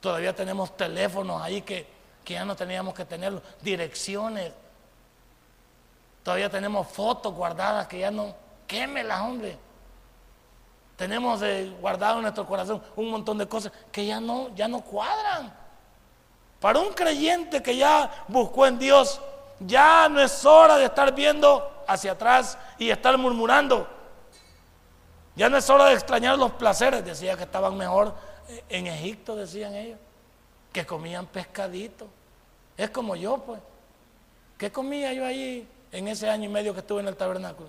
Todavía 0.00 0.32
tenemos 0.32 0.76
teléfonos 0.76 1.42
ahí 1.42 1.62
que, 1.62 1.84
ya 2.24 2.44
no 2.44 2.54
teníamos 2.54 2.94
que 2.94 3.04
tenerlos, 3.04 3.42
direcciones. 3.60 4.52
Todavía 6.22 6.48
tenemos 6.48 6.86
fotos 6.86 7.34
guardadas 7.34 7.88
que 7.88 7.98
ya 7.98 8.12
no, 8.12 8.36
quémelas, 8.68 9.20
hombre. 9.20 9.58
Tenemos 10.94 11.42
eh, 11.42 11.76
guardado 11.80 12.18
en 12.18 12.22
nuestro 12.22 12.46
corazón 12.46 12.80
un 12.94 13.10
montón 13.10 13.36
de 13.36 13.48
cosas 13.48 13.72
que 13.90 14.06
ya 14.06 14.20
no, 14.20 14.54
ya 14.54 14.68
no 14.68 14.80
cuadran. 14.80 15.52
Para 16.60 16.78
un 16.78 16.92
creyente 16.92 17.60
que 17.64 17.76
ya 17.76 18.26
buscó 18.28 18.64
en 18.64 18.78
Dios, 18.78 19.20
ya 19.58 20.08
no 20.08 20.20
es 20.20 20.44
hora 20.44 20.76
de 20.76 20.84
estar 20.84 21.12
viendo 21.12 21.71
hacia 21.86 22.12
atrás 22.12 22.58
y 22.78 22.90
estar 22.90 23.16
murmurando. 23.18 23.88
Ya 25.34 25.48
no 25.48 25.56
es 25.56 25.68
hora 25.70 25.86
de 25.86 25.94
extrañar 25.94 26.38
los 26.38 26.52
placeres. 26.52 27.04
Decía 27.04 27.36
que 27.36 27.44
estaban 27.44 27.76
mejor 27.76 28.14
en 28.68 28.86
Egipto, 28.86 29.34
decían 29.36 29.74
ellos, 29.74 29.98
que 30.72 30.84
comían 30.84 31.26
pescadito. 31.26 32.06
Es 32.76 32.90
como 32.90 33.16
yo, 33.16 33.38
pues. 33.38 33.60
¿Qué 34.58 34.70
comía 34.70 35.12
yo 35.12 35.26
ahí 35.26 35.68
en 35.90 36.08
ese 36.08 36.28
año 36.28 36.44
y 36.44 36.52
medio 36.52 36.72
que 36.72 36.80
estuve 36.80 37.00
en 37.00 37.08
el 37.08 37.16
tabernáculo? 37.16 37.68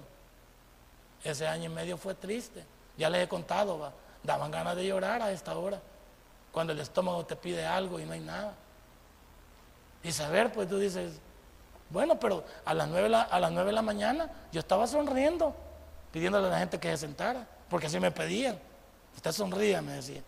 Ese 1.23 1.47
año 1.47 1.65
y 1.65 1.73
medio 1.73 1.97
fue 1.97 2.13
triste. 2.15 2.63
Ya 2.97 3.09
les 3.09 3.23
he 3.23 3.27
contado, 3.27 3.79
va. 3.79 3.93
daban 4.21 4.51
ganas 4.51 4.75
de 4.75 4.85
llorar 4.85 5.21
a 5.21 5.31
esta 5.31 5.57
hora. 5.57 5.81
Cuando 6.51 6.73
el 6.73 6.79
estómago 6.79 7.25
te 7.25 7.35
pide 7.35 7.65
algo 7.65 7.99
y 7.99 8.05
no 8.05 8.13
hay 8.13 8.19
nada. 8.19 8.53
Y 10.03 10.11
saber, 10.11 10.51
pues 10.51 10.67
tú 10.69 10.77
dices, 10.77 11.19
bueno, 11.89 12.19
pero 12.19 12.43
a 12.65 12.73
las 12.73 12.87
nueve 12.87 13.15
a 13.15 13.39
las 13.39 13.51
9 13.51 13.67
de 13.67 13.73
la 13.73 13.81
mañana 13.81 14.29
yo 14.51 14.59
estaba 14.59 14.87
sonriendo, 14.87 15.55
pidiéndole 16.11 16.47
a 16.47 16.51
la 16.51 16.59
gente 16.59 16.79
que 16.79 16.89
se 16.91 16.97
sentara, 16.97 17.47
porque 17.69 17.87
así 17.87 17.99
me 17.99 18.11
pedían. 18.11 18.59
Usted 19.15 19.31
sonría, 19.31 19.81
me 19.81 19.93
decía 19.93 20.21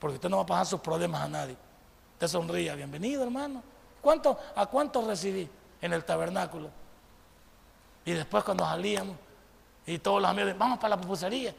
porque 0.00 0.14
usted 0.14 0.30
no 0.30 0.38
va 0.38 0.42
a 0.42 0.46
pasar 0.46 0.66
sus 0.66 0.80
problemas 0.80 1.20
a 1.20 1.28
nadie. 1.28 1.54
Usted 2.14 2.26
sonría, 2.26 2.74
bienvenido 2.74 3.22
hermano. 3.22 3.62
¿Cuánto, 4.00 4.36
¿A 4.56 4.66
cuánto 4.66 5.06
recibí 5.06 5.48
en 5.80 5.92
el 5.92 6.04
tabernáculo? 6.04 6.70
Y 8.06 8.12
después 8.12 8.42
cuando 8.42 8.64
salíamos, 8.64 9.14
y 9.86 9.98
todos 9.98 10.22
los 10.22 10.30
amigos, 10.30 10.56
vamos 10.56 10.78
para 10.78 10.96
la 10.96 11.00
pupusería. 11.00 11.54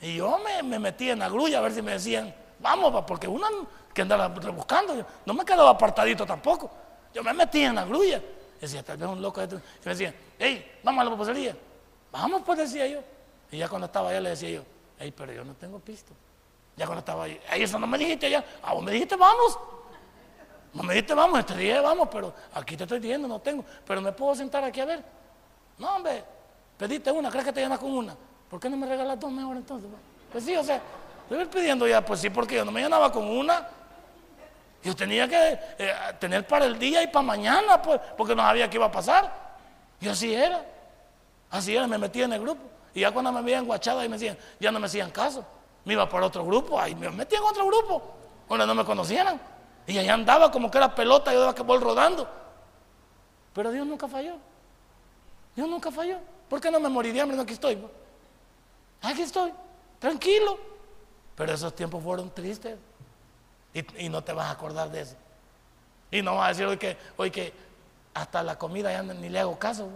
Y 0.00 0.16
yo 0.16 0.38
me, 0.62 0.78
metí 0.78 1.10
en 1.10 1.18
la 1.18 1.28
grulla 1.28 1.58
a 1.58 1.60
ver 1.60 1.72
si 1.72 1.82
me 1.82 1.92
decían, 1.92 2.32
vamos, 2.60 3.04
porque 3.04 3.26
uno 3.26 3.46
que 3.92 4.02
andaba 4.02 4.28
rebuscando, 4.28 5.04
no 5.26 5.34
me 5.34 5.44
quedaba 5.44 5.70
apartadito 5.70 6.24
tampoco. 6.24 6.70
Yo 7.12 7.22
me 7.24 7.32
metí 7.32 7.62
en 7.62 7.74
la 7.74 7.84
grulla. 7.84 8.22
Decía, 8.62 8.80
tal 8.84 8.96
vez 8.96 9.08
un 9.08 9.20
loco 9.20 9.42
Y 9.42 9.46
me 9.48 9.60
decían, 9.90 10.14
hey, 10.38 10.78
vamos 10.84 11.02
a 11.02 11.04
la 11.04 11.10
pupusería. 11.10 11.56
Vamos, 12.12 12.42
pues 12.46 12.60
decía 12.60 12.86
yo. 12.86 13.00
Y 13.50 13.58
ya 13.58 13.68
cuando 13.68 13.86
estaba 13.86 14.10
allá 14.10 14.20
le 14.20 14.30
decía 14.30 14.50
yo, 14.50 14.62
hey, 15.00 15.12
pero 15.16 15.32
yo 15.32 15.44
no 15.44 15.52
tengo 15.54 15.80
pisto. 15.80 16.12
Ya 16.76 16.86
cuando 16.86 17.00
estaba 17.00 17.24
ahí, 17.24 17.40
eso 17.56 17.76
no 17.80 17.88
me 17.88 17.98
dijiste 17.98 18.30
ya, 18.30 18.44
ah, 18.62 18.72
vos 18.72 18.84
me 18.84 18.92
dijiste 18.92 19.16
vamos. 19.16 19.58
No 20.74 20.84
me 20.84 20.94
dijiste 20.94 21.12
vamos, 21.12 21.40
este 21.40 21.56
día 21.56 21.82
vamos, 21.82 22.08
pero 22.10 22.32
aquí 22.54 22.76
te 22.76 22.84
estoy 22.84 23.00
diciendo, 23.00 23.26
no 23.26 23.40
tengo. 23.40 23.64
Pero 23.84 24.00
me 24.00 24.12
puedo 24.12 24.36
sentar 24.36 24.62
aquí 24.62 24.80
a 24.80 24.84
ver. 24.84 25.02
No, 25.78 25.96
hombre, 25.96 26.22
pediste 26.78 27.10
una, 27.10 27.30
¿crees 27.30 27.46
que 27.46 27.52
te 27.52 27.62
llenas 27.62 27.80
con 27.80 27.90
una? 27.90 28.16
¿Por 28.48 28.60
qué 28.60 28.70
no 28.70 28.76
me 28.76 28.86
regalas 28.86 29.18
dos 29.18 29.32
mejor 29.32 29.56
entonces? 29.56 29.90
Pues 30.30 30.44
sí, 30.44 30.54
o 30.54 30.62
sea, 30.62 30.80
estoy 31.28 31.46
pidiendo 31.46 31.88
ya, 31.88 32.04
pues 32.04 32.20
sí, 32.20 32.30
porque 32.30 32.54
yo 32.54 32.64
no 32.64 32.70
me 32.70 32.80
llenaba 32.80 33.10
con 33.10 33.28
una. 33.28 33.68
Yo 34.82 34.96
tenía 34.96 35.28
que 35.28 35.58
eh, 35.78 35.94
tener 36.18 36.46
para 36.46 36.64
el 36.64 36.78
día 36.78 37.02
y 37.02 37.06
para 37.06 37.22
mañana, 37.24 37.80
pues, 37.80 38.00
porque 38.16 38.34
no 38.34 38.42
sabía 38.42 38.68
qué 38.68 38.76
iba 38.76 38.86
a 38.86 38.92
pasar. 38.92 39.32
Y 40.00 40.08
así 40.08 40.34
era. 40.34 40.64
Así 41.50 41.76
era, 41.76 41.86
me 41.86 41.98
metía 41.98 42.24
en 42.24 42.32
el 42.32 42.40
grupo. 42.40 42.62
Y 42.94 43.00
ya 43.00 43.10
cuando 43.10 43.30
me 43.32 43.42
veían 43.42 43.64
guachada 43.64 44.04
y 44.04 44.08
me 44.08 44.16
decían, 44.16 44.36
ya 44.58 44.72
no 44.72 44.80
me 44.80 44.86
hacían 44.86 45.10
caso 45.10 45.44
me 45.84 45.94
iba 45.94 46.08
por 46.08 46.22
otro 46.22 46.44
grupo, 46.44 46.78
ahí 46.78 46.94
me 46.94 47.10
metí 47.10 47.34
en 47.34 47.42
otro 47.42 47.66
grupo, 47.66 48.02
donde 48.48 48.66
no 48.66 48.74
me 48.74 48.84
conocieran. 48.84 49.40
Y 49.86 49.98
allá 49.98 50.14
andaba 50.14 50.50
como 50.50 50.70
que 50.70 50.78
era 50.78 50.94
pelota, 50.94 51.32
yo 51.32 51.40
daba 51.40 51.54
que 51.54 51.62
rodando. 51.62 52.28
Pero 53.52 53.72
Dios 53.72 53.86
nunca 53.86 54.06
falló. 54.06 54.36
Dios 55.56 55.68
nunca 55.68 55.90
falló. 55.90 56.18
¿Por 56.48 56.60
qué 56.60 56.70
no 56.70 56.78
me 56.78 56.88
morí 56.88 57.10
de 57.10 57.20
aquí 57.20 57.52
estoy. 57.52 57.76
Pues. 57.76 57.92
Aquí 59.02 59.22
estoy, 59.22 59.52
tranquilo. 59.98 60.58
Pero 61.34 61.52
esos 61.52 61.74
tiempos 61.74 62.02
fueron 62.02 62.30
tristes. 62.30 62.78
Y, 63.74 64.08
no 64.08 64.22
te 64.22 64.32
vas 64.32 64.46
a 64.46 64.50
acordar 64.50 64.90
de 64.90 65.02
eso. 65.02 65.16
Y 66.10 66.20
no 66.20 66.36
vas 66.36 66.46
a 66.46 66.48
decir 66.48 66.66
hoy 66.66 66.76
que, 66.76 66.96
hoy 67.16 67.30
que 67.30 67.52
hasta 68.14 68.42
la 68.42 68.58
comida 68.58 68.92
ya 68.92 69.02
ni 69.02 69.28
le 69.28 69.40
hago 69.40 69.58
caso. 69.58 69.88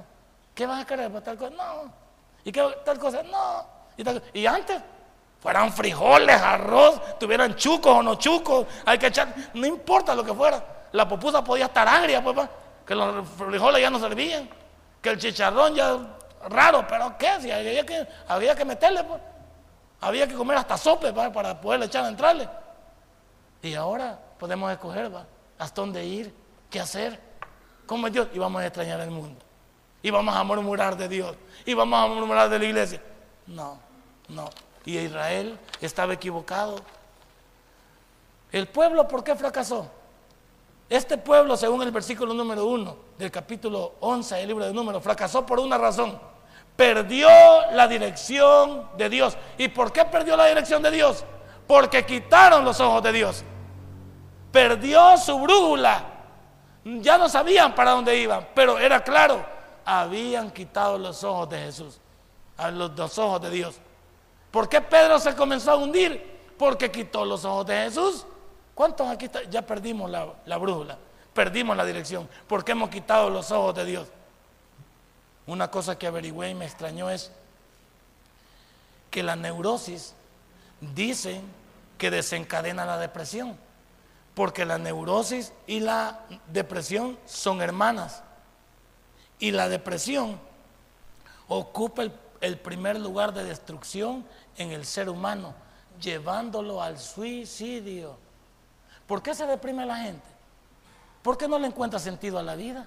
¿Qué 0.55 0.67
vas 0.67 0.83
a 0.83 0.87
querer 0.87 1.11
para 1.11 1.25
tal 1.25 1.37
cosa? 1.37 1.51
No. 1.51 1.93
¿Y 2.45 2.53
qué 2.53 2.67
tal 2.85 2.99
cosa? 2.99 3.23
No. 3.23 3.67
Y, 4.33 4.47
antes, 4.47 4.81
fueran 5.41 5.73
frijoles, 5.73 6.41
arroz, 6.41 7.19
tuvieran 7.19 7.55
chucos 7.57 7.97
o 7.97 8.03
no 8.03 8.15
chucos, 8.17 8.67
hay 8.85 8.99
que 8.99 9.07
echar, 9.09 9.35
no 9.55 9.67
importa 9.67 10.15
lo 10.15 10.25
que 10.25 10.33
fuera. 10.33 10.63
La 10.93 11.09
popusa 11.09 11.43
podía 11.43 11.67
estar 11.67 11.87
agria, 11.87 12.23
pues, 12.23 12.49
que 12.87 12.95
los 12.95 13.29
frijoles 13.29 13.81
ya 13.81 13.91
no 13.91 13.99
servían, 13.99 14.49
que 15.03 15.11
el 15.11 15.19
chicharrón 15.19 15.75
ya 15.75 15.99
raro, 16.49 16.87
pero 16.89 17.17
¿qué? 17.19 17.41
Si 17.41 17.51
había 17.51 17.85
que, 17.85 18.07
había 18.29 18.55
que 18.55 18.65
meterle, 18.65 19.05
pues. 19.05 19.21
Había 20.01 20.29
que 20.29 20.35
comer 20.35 20.59
hasta 20.59 20.77
sope 20.77 21.13
para 21.13 21.59
poder 21.61 21.83
echar 21.83 22.05
a 22.05 22.09
entrarle. 22.09 22.47
Y 23.63 23.75
ahora 23.75 24.19
podemos 24.39 24.71
escoger. 24.71 25.11
¿Hasta 25.59 25.81
dónde 25.81 26.05
ir? 26.05 26.35
¿Qué 26.71 26.81
hacer? 26.81 27.21
¿Cómo 27.87 28.07
es 28.07 28.13
Dios? 28.13 28.29
Y 28.35 28.39
vamos 28.39 28.63
a 28.63 28.67
extrañar 28.67 29.01
el 29.01 29.11
mundo. 29.11 29.41
Y 30.03 30.11
vamos 30.11 30.35
a 30.35 30.45
murmurar 30.45 30.97
de 30.97 31.09
Dios. 31.09 31.37
Y 31.65 31.75
vamos 31.75 31.99
a 31.99 32.07
murmurar 32.07 32.49
de 32.49 32.59
la 32.59 32.65
iglesia. 32.65 33.03
No, 33.47 33.79
no 34.29 34.51
y 34.87 34.97
Israel 34.99 35.59
estaba 35.81 36.15
equivocado. 36.15 36.77
¿El 38.51 38.69
pueblo 38.69 39.07
por 39.07 39.23
qué 39.23 39.35
fracasó? 39.35 39.91
Este 40.89 41.19
pueblo, 41.19 41.57
según 41.57 41.83
el 41.83 41.91
versículo 41.91 42.33
número 42.33 42.65
1 42.67 42.97
del 43.19 43.31
capítulo 43.31 43.95
11 44.01 44.37
del 44.37 44.49
libro 44.49 44.65
de 44.65 44.73
Números, 44.73 45.03
fracasó 45.03 45.45
por 45.45 45.59
una 45.59 45.77
razón. 45.77 46.19
Perdió 46.77 47.29
la 47.73 47.89
dirección 47.89 48.89
de 48.97 49.09
Dios. 49.09 49.37
¿Y 49.59 49.69
por 49.69 49.93
qué 49.93 50.05
perdió 50.05 50.37
la 50.37 50.47
dirección 50.47 50.83
de 50.83 50.93
Dios? 50.93 51.25
Porque 51.67 52.05
quitaron 52.07 52.65
los 52.65 52.81
ojos 52.81 53.03
de 53.03 53.13
Dios. 53.13 53.45
Perdió 54.53 55.17
su 55.19 55.39
brújula. 55.39 56.05
Ya 56.85 57.19
no 57.19 57.29
sabían 57.29 57.75
para 57.75 57.91
dónde 57.91 58.17
iban, 58.17 58.47
pero 58.55 58.79
era 58.79 59.03
claro, 59.03 59.45
habían 59.85 60.53
quitado 60.53 60.97
los 60.97 61.25
ojos 61.25 61.49
de 61.49 61.59
Jesús, 61.59 61.99
los, 62.73 62.97
los 62.97 63.19
ojos 63.19 63.43
de 63.43 63.51
Dios. 63.51 63.81
¿Por 64.57 64.69
qué 64.69 64.81
Pedro 64.81 65.19
se 65.19 65.35
comenzó 65.35 65.73
a 65.73 65.77
hundir? 65.77 66.39
Porque 66.57 66.91
quitó 66.91 67.25
los 67.25 67.45
ojos 67.45 67.67
de 67.67 67.77
Jesús. 67.77 68.25
¿Cuántos 68.75 69.09
aquí 69.09 69.29
ya 69.51 69.63
perdimos 69.63 70.11
la, 70.11 70.57
brújula? 70.57 70.99
Perdimos 71.35 71.77
la 71.77 71.85
dirección. 71.85 72.29
Porque 72.49 72.73
hemos 72.73 72.89
quitado 72.89 73.31
los 73.31 73.51
ojos 73.51 73.75
de 73.75 73.85
Dios. 73.85 74.09
Una 75.47 75.71
cosa 75.71 75.99
que 75.99 76.07
averigüé 76.07 76.51
y 76.51 76.55
me 76.55 76.65
extrañó 76.65 77.11
es 77.11 77.31
que 79.11 79.23
la 79.23 79.37
neurosis 79.37 80.15
dicen 80.95 81.43
que 81.99 82.11
desencadena 82.11 82.85
la 82.85 82.99
depresión. 82.99 83.57
Porque 84.35 84.65
la 84.67 84.79
neurosis 84.79 85.53
y 85.67 85.81
la 85.81 86.21
depresión 86.53 87.19
son 87.25 87.63
hermanas. 87.63 88.23
Y 89.39 89.51
la 89.51 89.69
depresión 89.69 90.39
ocupa 91.49 92.03
el, 92.41 92.59
primer 92.59 92.99
lugar 92.99 93.33
de 93.33 93.45
destrucción 93.45 94.27
en 94.57 94.73
el 94.73 94.85
ser 94.85 95.09
humano, 95.09 95.55
llevándolo 96.01 96.83
al 96.83 96.99
suicidio. 96.99 98.19
¿Por 99.07 99.23
qué 99.23 99.35
se 99.35 99.47
deprime 99.47 99.87
la 99.87 99.97
gente? 99.97 100.27
¿Por 101.23 101.39
qué 101.39 101.49
no 101.49 101.59
le 101.59 101.67
encuentra 101.67 101.99
sentido 101.99 102.39
a 102.39 102.43
la 102.43 102.55
vida? 102.57 102.87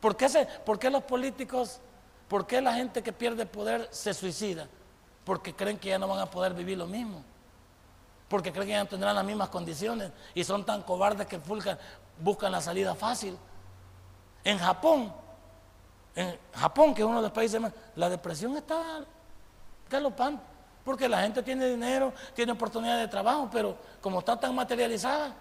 ¿Por 0.00 0.16
qué, 0.16 0.28
se, 0.28 0.46
¿Por 0.46 0.78
qué 0.78 0.90
los 0.90 1.02
políticos, 1.04 1.80
por 2.28 2.46
qué 2.46 2.60
la 2.60 2.74
gente 2.74 3.02
que 3.02 3.12
pierde 3.12 3.46
poder 3.46 3.88
se 3.90 4.14
suicida? 4.14 4.68
Porque 5.24 5.54
creen 5.54 5.78
que 5.78 5.88
ya 5.88 5.98
no 5.98 6.08
van 6.08 6.20
a 6.20 6.26
poder 6.26 6.54
vivir 6.54 6.78
lo 6.78 6.86
mismo. 6.86 7.22
Porque 8.28 8.52
creen 8.52 8.66
que 8.66 8.72
ya 8.72 8.82
no 8.82 8.88
tendrán 8.88 9.14
las 9.14 9.24
mismas 9.24 9.48
condiciones 9.48 10.10
y 10.34 10.42
son 10.42 10.64
tan 10.64 10.82
cobardes 10.82 11.26
que 11.26 11.38
buscan 12.18 12.52
la 12.52 12.60
salida 12.60 12.94
fácil. 12.94 13.36
En 14.44 14.58
Japón, 14.58 15.12
en 16.14 16.38
Japón, 16.54 16.94
que 16.94 17.02
es 17.02 17.06
uno 17.06 17.16
de 17.16 17.22
los 17.22 17.32
países 17.32 17.60
más, 17.60 17.72
la 17.94 18.08
depresión 18.08 18.56
está 18.56 19.04
galopante. 19.88 20.42
Porque 20.84 21.08
la 21.08 21.22
gente 21.22 21.42
tiene 21.42 21.68
dinero, 21.68 22.12
tiene 22.34 22.52
oportunidad 22.52 22.98
de 22.98 23.06
trabajo, 23.06 23.48
pero 23.52 23.76
como 24.00 24.18
está 24.18 24.38
tan 24.38 24.54
materializada, 24.54 25.32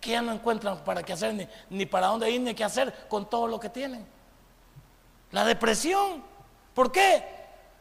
que 0.00 0.10
ya 0.10 0.20
no 0.20 0.32
encuentran 0.32 0.84
para 0.84 1.02
qué 1.02 1.14
hacer, 1.14 1.32
ni, 1.32 1.48
ni 1.70 1.86
para 1.86 2.08
dónde 2.08 2.30
ir, 2.30 2.40
ni 2.40 2.54
qué 2.54 2.64
hacer 2.64 3.08
con 3.08 3.28
todo 3.28 3.46
lo 3.46 3.58
que 3.58 3.70
tienen. 3.70 4.06
La 5.30 5.44
depresión. 5.44 6.22
¿Por 6.74 6.92
qué? 6.92 7.24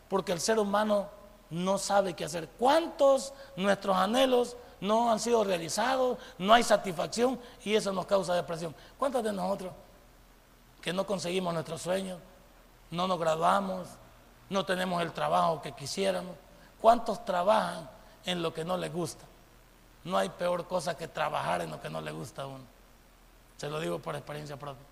Porque 0.07 0.31
el 0.31 0.39
ser 0.39 0.59
humano 0.59 1.09
no 1.53 1.77
sabe 1.77 2.15
qué 2.15 2.25
hacer. 2.25 2.49
¿Cuántos 2.57 3.33
nuestros 3.55 3.95
anhelos 3.95 4.57
no 4.81 5.11
han 5.11 5.19
sido 5.19 5.43
realizados? 5.43 6.17
No 6.37 6.53
hay 6.53 6.63
satisfacción 6.63 7.39
y 7.63 7.75
eso 7.75 7.93
nos 7.93 8.05
causa 8.05 8.33
depresión. 8.33 8.75
¿Cuántos 8.97 9.23
de 9.23 9.31
nosotros 9.31 9.71
que 10.81 10.91
no 10.91 11.05
conseguimos 11.05 11.53
nuestros 11.53 11.81
sueños, 11.81 12.19
no 12.91 13.07
nos 13.07 13.19
graduamos, 13.19 13.87
no 14.49 14.65
tenemos 14.65 15.01
el 15.01 15.11
trabajo 15.11 15.61
que 15.61 15.71
quisiéramos? 15.73 16.35
¿Cuántos 16.81 17.23
trabajan 17.23 17.87
en 18.25 18.41
lo 18.41 18.53
que 18.53 18.65
no 18.65 18.75
les 18.75 18.91
gusta? 18.91 19.23
No 20.03 20.17
hay 20.17 20.29
peor 20.29 20.67
cosa 20.67 20.97
que 20.97 21.07
trabajar 21.07 21.61
en 21.61 21.69
lo 21.69 21.79
que 21.79 21.89
no 21.89 22.01
le 22.01 22.11
gusta 22.11 22.41
a 22.41 22.47
uno. 22.47 22.65
Se 23.57 23.69
lo 23.69 23.79
digo 23.79 23.99
por 23.99 24.15
experiencia 24.15 24.57
propia. 24.57 24.83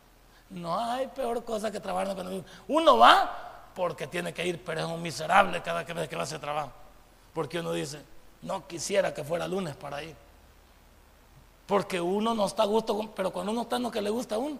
No 0.51 0.79
hay 0.79 1.07
peor 1.07 1.43
cosa 1.43 1.71
que 1.71 1.79
trabajar 1.79 2.07
en 2.07 2.15
lo 2.15 2.15
que 2.17 2.23
no 2.23 2.29
le 2.29 2.37
gusta. 2.37 2.51
Uno 2.67 2.97
va 2.97 3.50
porque 3.75 4.07
tiene 4.07 4.33
que 4.33 4.45
ir, 4.45 4.63
pero 4.63 4.81
es 4.81 4.85
un 4.85 5.01
miserable 5.01 5.61
cada 5.61 5.83
vez 5.83 6.09
que 6.09 6.15
va 6.15 6.21
a 6.21 6.25
hacer 6.25 6.39
trabajo. 6.39 6.71
Porque 7.33 7.59
uno 7.59 7.71
dice, 7.71 8.01
no 8.41 8.67
quisiera 8.67 9.13
que 9.13 9.23
fuera 9.23 9.47
lunes 9.47 9.75
para 9.75 10.03
ir. 10.03 10.15
Porque 11.67 12.01
uno 12.01 12.33
no 12.33 12.45
está 12.45 12.63
a 12.63 12.65
gusto, 12.65 13.11
pero 13.15 13.31
cuando 13.31 13.51
uno 13.51 13.61
está 13.61 13.77
en 13.77 13.83
lo 13.83 13.91
que 13.91 14.01
le 14.01 14.09
gusta 14.09 14.35
a 14.35 14.37
uno, 14.37 14.59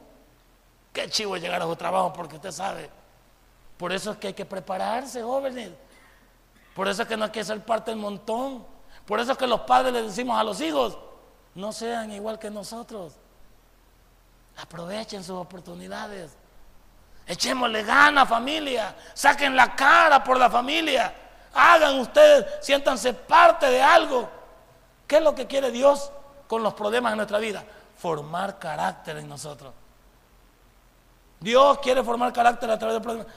qué 0.93 1.09
chivo 1.09 1.35
llegar 1.37 1.61
a 1.61 1.65
su 1.65 1.75
trabajo 1.75 2.13
porque 2.13 2.35
usted 2.35 2.51
sabe. 2.51 2.89
Por 3.77 3.91
eso 3.91 4.11
es 4.11 4.17
que 4.17 4.27
hay 4.27 4.33
que 4.33 4.45
prepararse, 4.45 5.21
jóvenes. 5.21 5.71
Por 6.75 6.87
eso 6.87 7.01
es 7.01 7.07
que 7.07 7.17
no 7.17 7.25
hay 7.25 7.31
que 7.31 7.43
ser 7.43 7.59
parte 7.65 7.91
del 7.91 7.99
montón. 7.99 8.63
Por 9.05 9.19
eso 9.19 9.33
es 9.33 9.37
que 9.37 9.47
los 9.47 9.61
padres 9.61 9.91
les 9.91 10.05
decimos 10.05 10.39
a 10.39 10.43
los 10.43 10.61
hijos, 10.61 10.97
no 11.55 11.73
sean 11.73 12.11
igual 12.11 12.39
que 12.39 12.49
nosotros. 12.49 13.13
Aprovechen 14.57 15.23
sus 15.23 15.35
oportunidades. 15.35 16.31
Echémosle 17.31 17.83
gana 17.83 18.25
familia. 18.25 18.93
Saquen 19.13 19.55
la 19.55 19.73
cara 19.73 20.21
por 20.21 20.37
la 20.37 20.49
familia. 20.49 21.13
Hagan 21.53 21.99
ustedes, 21.99 22.45
siéntanse 22.59 23.13
parte 23.13 23.67
de 23.67 23.81
algo. 23.81 24.29
¿Qué 25.07 25.17
es 25.17 25.23
lo 25.23 25.33
que 25.33 25.47
quiere 25.47 25.71
Dios 25.71 26.11
con 26.49 26.61
los 26.61 26.73
problemas 26.73 27.13
de 27.13 27.15
nuestra 27.15 27.39
vida? 27.39 27.63
Formar 27.97 28.59
carácter 28.59 29.15
en 29.17 29.29
nosotros. 29.29 29.73
Dios 31.39 31.79
quiere 31.79 32.03
formar 32.03 32.33
carácter 32.33 32.69
a 32.69 32.77
través 32.77 32.95
de 32.97 33.01
problemas. 33.01 33.27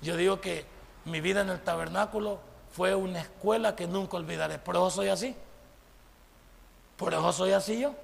Yo 0.00 0.16
digo 0.16 0.40
que 0.40 0.66
mi 1.04 1.20
vida 1.20 1.42
en 1.42 1.50
el 1.50 1.60
tabernáculo 1.60 2.40
fue 2.72 2.96
una 2.96 3.20
escuela 3.20 3.76
que 3.76 3.86
nunca 3.86 4.16
olvidaré. 4.16 4.58
Por 4.58 4.74
eso 4.74 4.90
soy 4.90 5.08
así. 5.08 5.36
Por 6.96 7.14
eso 7.14 7.32
soy 7.32 7.52
así 7.52 7.78
yo. 7.78 7.94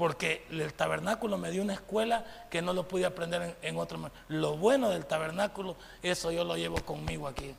Porque 0.00 0.46
el 0.50 0.72
tabernáculo 0.72 1.36
me 1.36 1.50
dio 1.50 1.60
una 1.60 1.74
escuela 1.74 2.24
que 2.48 2.62
no 2.62 2.72
lo 2.72 2.88
pude 2.88 3.04
aprender 3.04 3.42
en, 3.42 3.56
en 3.60 3.76
otro 3.76 3.98
momento. 3.98 4.18
Lo 4.28 4.56
bueno 4.56 4.88
del 4.88 5.04
tabernáculo, 5.04 5.76
eso 6.02 6.30
yo 6.30 6.42
lo 6.42 6.56
llevo 6.56 6.80
conmigo 6.86 7.28
aquí. 7.28 7.54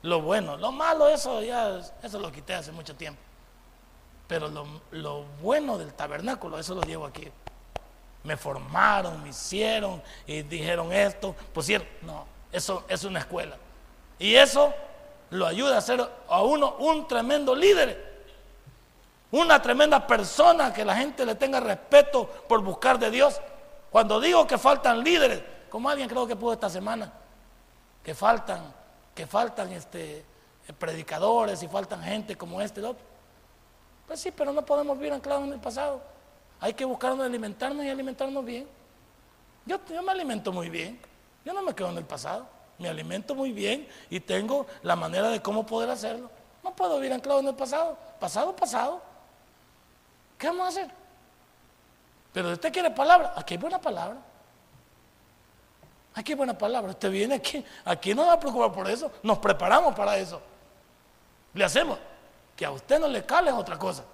Lo 0.00 0.22
bueno, 0.22 0.56
lo 0.56 0.72
malo, 0.72 1.08
eso 1.08 1.42
ya, 1.42 1.78
eso 2.02 2.20
lo 2.20 2.32
quité 2.32 2.54
hace 2.54 2.72
mucho 2.72 2.96
tiempo. 2.96 3.20
Pero 4.26 4.48
lo, 4.48 4.66
lo 4.92 5.24
bueno 5.42 5.76
del 5.76 5.92
tabernáculo, 5.92 6.58
eso 6.58 6.74
lo 6.74 6.80
llevo 6.80 7.04
aquí. 7.04 7.28
Me 8.24 8.38
formaron, 8.38 9.22
me 9.22 9.28
hicieron 9.28 10.02
y 10.26 10.40
dijeron 10.40 10.90
esto, 10.90 11.36
pusieron. 11.52 11.86
No, 12.00 12.24
eso 12.50 12.86
es 12.88 13.04
una 13.04 13.18
escuela. 13.18 13.58
Y 14.18 14.36
eso 14.36 14.72
lo 15.28 15.46
ayuda 15.46 15.76
a 15.76 15.82
ser 15.82 16.00
a 16.30 16.42
uno 16.42 16.76
un 16.78 17.06
tremendo 17.06 17.54
líder. 17.54 18.07
Una 19.30 19.60
tremenda 19.60 20.06
persona 20.06 20.72
que 20.72 20.84
la 20.84 20.96
gente 20.96 21.24
le 21.26 21.34
tenga 21.34 21.60
respeto 21.60 22.26
por 22.48 22.62
buscar 22.62 22.98
de 22.98 23.10
Dios. 23.10 23.40
Cuando 23.90 24.20
digo 24.20 24.46
que 24.46 24.58
faltan 24.58 25.02
líderes, 25.02 25.42
como 25.68 25.88
alguien 25.88 26.08
creo 26.08 26.26
que 26.26 26.36
pudo 26.36 26.54
esta 26.54 26.70
semana, 26.70 27.12
que 28.02 28.14
faltan, 28.14 28.72
que 29.14 29.26
faltan 29.26 29.72
este, 29.72 30.24
predicadores 30.78 31.62
y 31.62 31.68
faltan 31.68 32.02
gente 32.02 32.36
como 32.36 32.60
este 32.60 32.82
otro. 32.82 33.04
Pues 34.06 34.20
sí, 34.20 34.30
pero 34.30 34.52
no 34.52 34.64
podemos 34.64 34.96
vivir 34.96 35.12
anclados 35.12 35.44
en 35.44 35.52
el 35.52 35.60
pasado. 35.60 36.00
Hay 36.60 36.72
que 36.72 36.84
buscarnos 36.84 37.24
alimentarnos 37.26 37.84
y 37.84 37.90
alimentarnos 37.90 38.44
bien. 38.44 38.66
Yo, 39.66 39.78
yo 39.92 40.02
me 40.02 40.12
alimento 40.12 40.52
muy 40.52 40.70
bien. 40.70 40.98
Yo 41.44 41.52
no 41.52 41.62
me 41.62 41.74
quedo 41.74 41.90
en 41.90 41.98
el 41.98 42.04
pasado 42.04 42.58
me 42.78 42.88
alimento 42.88 43.34
muy 43.34 43.52
bien 43.52 43.88
y 44.08 44.20
tengo 44.20 44.66
la 44.82 44.96
manera 44.96 45.28
de 45.28 45.42
cómo 45.42 45.66
poder 45.66 45.90
hacerlo. 45.90 46.30
No 46.62 46.74
puedo 46.74 46.96
vivir 46.96 47.12
anclado 47.12 47.40
en 47.40 47.48
el 47.48 47.54
pasado. 47.54 47.98
Pasado, 48.20 48.54
pasado. 48.54 49.02
¿Qué 50.38 50.46
vamos 50.46 50.66
a 50.66 50.68
hacer? 50.68 50.90
Pero 52.32 52.52
usted 52.52 52.72
quiere 52.72 52.90
palabra, 52.90 53.34
aquí 53.36 53.54
hay 53.54 53.58
buena 53.58 53.80
palabra. 53.80 54.18
Aquí 56.14 56.32
hay 56.32 56.36
buena 56.36 56.56
palabra. 56.56 56.90
Usted 56.90 57.10
viene 57.10 57.34
aquí, 57.36 57.64
aquí 57.84 58.14
no 58.14 58.26
va 58.26 58.34
a 58.34 58.40
preocupar 58.40 58.72
por 58.72 58.88
eso. 58.88 59.10
Nos 59.22 59.38
preparamos 59.38 59.94
para 59.94 60.16
eso. 60.16 60.40
Le 61.54 61.64
hacemos. 61.64 61.98
Que 62.56 62.64
a 62.64 62.70
usted 62.70 62.98
no 62.98 63.08
le 63.08 63.24
cale 63.24 63.50
es 63.50 63.56
otra 63.56 63.78
cosa 63.78 64.04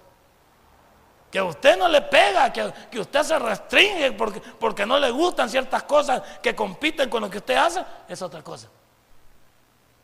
que 1.35 1.39
a 1.39 1.43
usted 1.43 1.77
no 1.77 1.89
le 1.89 2.01
pega, 2.01 2.53
que, 2.53 2.97
usted 2.97 3.23
se 3.23 3.37
restringe 3.37 4.13
porque, 4.13 4.39
porque 4.39 4.85
no 4.85 4.97
le 4.97 5.11
gustan 5.11 5.49
ciertas 5.49 5.83
cosas 5.83 6.21
que 6.41 6.55
compiten 6.55 7.09
con 7.09 7.21
lo 7.21 7.29
que 7.29 7.39
usted 7.39 7.57
hace, 7.57 7.83
es 8.07 8.21
otra 8.21 8.41
cosa. 8.41 8.69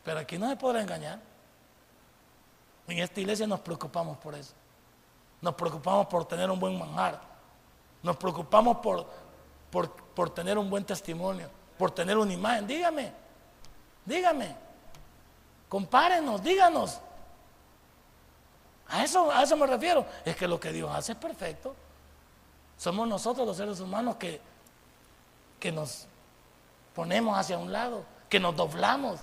Pero 0.04 0.18
aquí 0.18 0.36
no 0.36 0.46
se 0.50 0.56
podrá 0.56 0.82
engañar. 0.82 1.18
En 2.86 2.98
esta 2.98 3.18
iglesia 3.18 3.46
nos 3.46 3.60
preocupamos 3.60 4.18
por 4.18 4.34
eso. 4.34 4.52
Nos 5.42 5.54
preocupamos 5.54 6.06
por 6.06 6.24
tener 6.24 6.48
un 6.50 6.58
buen 6.58 6.78
manjar. 6.78 7.20
Nos 8.02 8.16
preocupamos 8.16 8.78
por, 8.78 9.06
por, 9.70 9.90
por 9.90 10.30
tener 10.30 10.56
un 10.56 10.70
buen 10.70 10.84
testimonio, 10.84 11.50
por 11.76 11.90
tener 11.90 12.16
una 12.16 12.32
imagen. 12.32 12.66
Dígame, 12.66 13.12
dígame, 14.04 14.56
compárenos, 15.68 16.42
díganos. 16.42 17.00
A 18.88 19.02
eso, 19.04 19.30
a 19.30 19.42
eso 19.42 19.56
me 19.56 19.66
refiero. 19.66 20.06
Es 20.24 20.36
que 20.36 20.46
lo 20.46 20.60
que 20.60 20.72
Dios 20.72 20.90
hace 20.94 21.12
es 21.12 21.18
perfecto. 21.18 21.74
Somos 22.78 23.08
nosotros 23.08 23.46
los 23.46 23.56
seres 23.56 23.80
humanos 23.80 24.16
que, 24.16 24.40
que 25.58 25.72
nos 25.72 26.06
ponemos 26.94 27.36
hacia 27.36 27.58
un 27.58 27.72
lado, 27.72 28.04
que 28.28 28.38
nos 28.38 28.54
doblamos. 28.54 29.20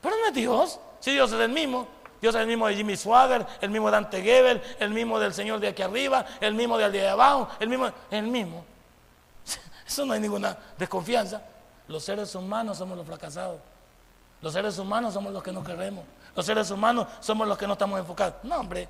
Pero 0.00 0.16
no 0.16 0.26
es 0.26 0.34
Dios. 0.34 0.78
Si 1.00 1.12
Dios 1.12 1.32
es 1.32 1.40
el 1.40 1.50
mismo. 1.50 1.88
Dios 2.24 2.34
es 2.36 2.40
el 2.40 2.46
mismo 2.46 2.66
de 2.66 2.74
Jimmy 2.74 2.96
Swagger, 2.96 3.46
el 3.60 3.68
mismo 3.68 3.88
de 3.88 3.92
Dante 3.92 4.22
Gebel, 4.22 4.62
el 4.78 4.88
mismo 4.88 5.18
del 5.18 5.34
Señor 5.34 5.60
de 5.60 5.68
aquí 5.68 5.82
arriba, 5.82 6.24
el 6.40 6.54
mismo 6.54 6.78
del 6.78 6.90
de 6.90 7.06
abajo, 7.06 7.50
el 7.60 7.68
mismo, 7.68 7.90
el 8.10 8.26
mismo. 8.28 8.64
Eso 9.86 10.06
no 10.06 10.14
hay 10.14 10.20
ninguna 10.20 10.56
desconfianza. 10.78 11.42
Los 11.86 12.02
seres 12.02 12.34
humanos 12.34 12.78
somos 12.78 12.96
los 12.96 13.06
fracasados. 13.06 13.60
Los 14.40 14.54
seres 14.54 14.78
humanos 14.78 15.12
somos 15.12 15.34
los 15.34 15.42
que 15.42 15.52
no 15.52 15.62
queremos. 15.62 16.02
Los 16.34 16.46
seres 16.46 16.70
humanos 16.70 17.08
somos 17.20 17.46
los 17.46 17.58
que 17.58 17.66
no 17.66 17.74
estamos 17.74 18.00
enfocados. 18.00 18.36
No, 18.42 18.56
hombre. 18.56 18.88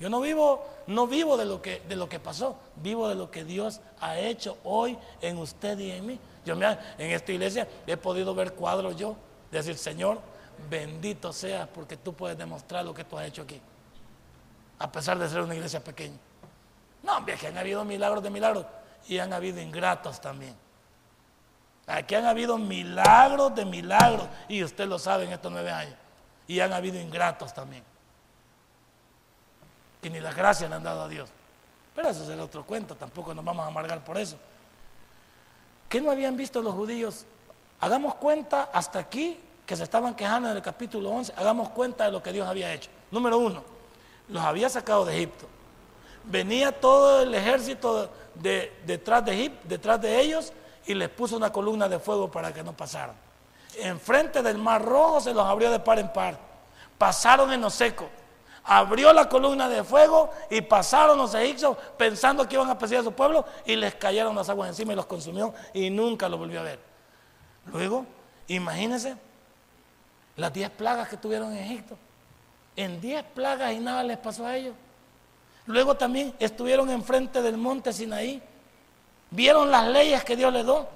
Yo 0.00 0.10
no 0.10 0.20
vivo, 0.20 0.66
no 0.88 1.06
vivo 1.06 1.36
de 1.36 1.44
lo 1.44 1.62
que, 1.62 1.82
de 1.88 1.94
lo 1.94 2.08
que 2.08 2.18
pasó, 2.18 2.56
vivo 2.82 3.08
de 3.08 3.14
lo 3.14 3.30
que 3.30 3.44
Dios 3.44 3.80
ha 4.00 4.18
hecho 4.18 4.58
hoy 4.64 4.98
en 5.20 5.38
usted 5.38 5.78
y 5.78 5.92
en 5.92 6.04
mí. 6.04 6.18
Yo 6.44 6.56
me, 6.56 6.66
en 6.66 7.12
esta 7.12 7.30
iglesia 7.30 7.68
he 7.86 7.96
podido 7.96 8.34
ver 8.34 8.54
cuadros 8.54 8.96
yo, 8.96 9.14
decir, 9.52 9.78
Señor, 9.78 10.31
bendito 10.68 11.32
seas 11.32 11.68
porque 11.68 11.96
tú 11.96 12.14
puedes 12.14 12.36
demostrar 12.36 12.84
lo 12.84 12.94
que 12.94 13.04
tú 13.04 13.18
has 13.18 13.26
hecho 13.26 13.42
aquí, 13.42 13.60
a 14.78 14.90
pesar 14.90 15.18
de 15.18 15.28
ser 15.28 15.40
una 15.40 15.54
iglesia 15.54 15.82
pequeña. 15.82 16.16
No, 17.02 17.16
hombre, 17.16 17.36
que 17.36 17.48
han 17.48 17.58
habido 17.58 17.84
milagros 17.84 18.22
de 18.22 18.30
milagros 18.30 18.66
y 19.08 19.18
han 19.18 19.32
habido 19.32 19.60
ingratos 19.60 20.20
también. 20.20 20.54
Aquí 21.86 22.14
han 22.14 22.26
habido 22.26 22.58
milagros 22.58 23.54
de 23.54 23.64
milagros 23.64 24.28
y 24.48 24.62
usted 24.62 24.86
lo 24.86 24.98
sabe 24.98 25.24
en 25.24 25.32
estos 25.32 25.50
nueve 25.50 25.70
años. 25.70 25.96
Y 26.46 26.60
han 26.60 26.72
habido 26.72 27.00
ingratos 27.00 27.52
también. 27.52 27.82
Que 30.00 30.10
ni 30.10 30.20
la 30.20 30.32
gracia 30.32 30.68
le 30.68 30.76
han 30.76 30.82
dado 30.82 31.02
a 31.02 31.08
Dios. 31.08 31.30
Pero 31.94 32.08
eso 32.08 32.22
es 32.22 32.28
el 32.28 32.40
otro 32.40 32.64
cuento, 32.64 32.94
tampoco 32.94 33.34
nos 33.34 33.44
vamos 33.44 33.64
a 33.64 33.68
amargar 33.68 34.02
por 34.04 34.16
eso. 34.16 34.36
¿Qué 35.88 36.00
no 36.00 36.10
habían 36.10 36.36
visto 36.36 36.62
los 36.62 36.74
judíos? 36.74 37.26
Hagamos 37.80 38.14
cuenta 38.14 38.70
hasta 38.72 38.98
aquí 39.00 39.38
que 39.66 39.76
se 39.76 39.84
estaban 39.84 40.14
quejando 40.14 40.50
en 40.50 40.56
el 40.56 40.62
capítulo 40.62 41.10
11, 41.10 41.34
hagamos 41.36 41.68
cuenta 41.70 42.04
de 42.04 42.12
lo 42.12 42.22
que 42.22 42.32
Dios 42.32 42.48
había 42.48 42.72
hecho. 42.72 42.90
Número 43.10 43.38
uno, 43.38 43.62
los 44.28 44.42
había 44.42 44.68
sacado 44.68 45.04
de 45.04 45.16
Egipto. 45.16 45.46
Venía 46.24 46.72
todo 46.72 47.22
el 47.22 47.34
ejército 47.34 48.10
de, 48.34 48.72
detrás, 48.86 49.24
de 49.24 49.32
Egipto, 49.34 49.60
detrás 49.64 50.00
de 50.00 50.20
ellos 50.20 50.52
y 50.86 50.94
les 50.94 51.08
puso 51.08 51.36
una 51.36 51.52
columna 51.52 51.88
de 51.88 51.98
fuego 51.98 52.30
para 52.30 52.52
que 52.52 52.62
no 52.62 52.72
pasaran. 52.72 53.14
Enfrente 53.76 54.42
del 54.42 54.58
mar 54.58 54.84
rojo 54.84 55.20
se 55.20 55.32
los 55.32 55.46
abrió 55.46 55.70
de 55.70 55.78
par 55.78 55.98
en 55.98 56.12
par. 56.12 56.38
Pasaron 56.98 57.52
en 57.52 57.60
lo 57.60 57.70
seco. 57.70 58.08
Abrió 58.64 59.12
la 59.12 59.28
columna 59.28 59.68
de 59.68 59.82
fuego 59.82 60.30
y 60.48 60.60
pasaron 60.60 61.18
los 61.18 61.34
egipcios 61.34 61.76
pensando 61.96 62.48
que 62.48 62.54
iban 62.54 62.70
a 62.70 62.78
perseguir 62.78 63.00
a 63.00 63.04
su 63.04 63.12
pueblo 63.12 63.44
y 63.64 63.74
les 63.74 63.94
cayeron 63.96 64.36
las 64.36 64.48
aguas 64.48 64.68
encima 64.68 64.92
y 64.92 64.96
los 64.96 65.06
consumió 65.06 65.52
y 65.72 65.90
nunca 65.90 66.28
los 66.28 66.38
volvió 66.38 66.60
a 66.60 66.64
ver. 66.64 66.78
Luego, 67.66 68.06
imagínense 68.46 69.16
Las 70.36 70.52
diez 70.52 70.70
plagas 70.70 71.08
que 71.08 71.16
tuvieron 71.16 71.52
en 71.52 71.64
Egipto. 71.64 71.96
En 72.76 73.00
diez 73.00 73.22
plagas 73.22 73.72
y 73.72 73.78
nada 73.78 74.02
les 74.02 74.18
pasó 74.18 74.46
a 74.46 74.56
ellos. 74.56 74.74
Luego 75.66 75.94
también 75.96 76.34
estuvieron 76.38 76.90
enfrente 76.90 77.42
del 77.42 77.56
monte 77.56 77.92
Sinaí. 77.92 78.42
Vieron 79.30 79.70
las 79.70 79.86
leyes 79.88 80.24
que 80.24 80.36
Dios 80.36 80.52
les 80.52 80.64
dio. 80.64 80.88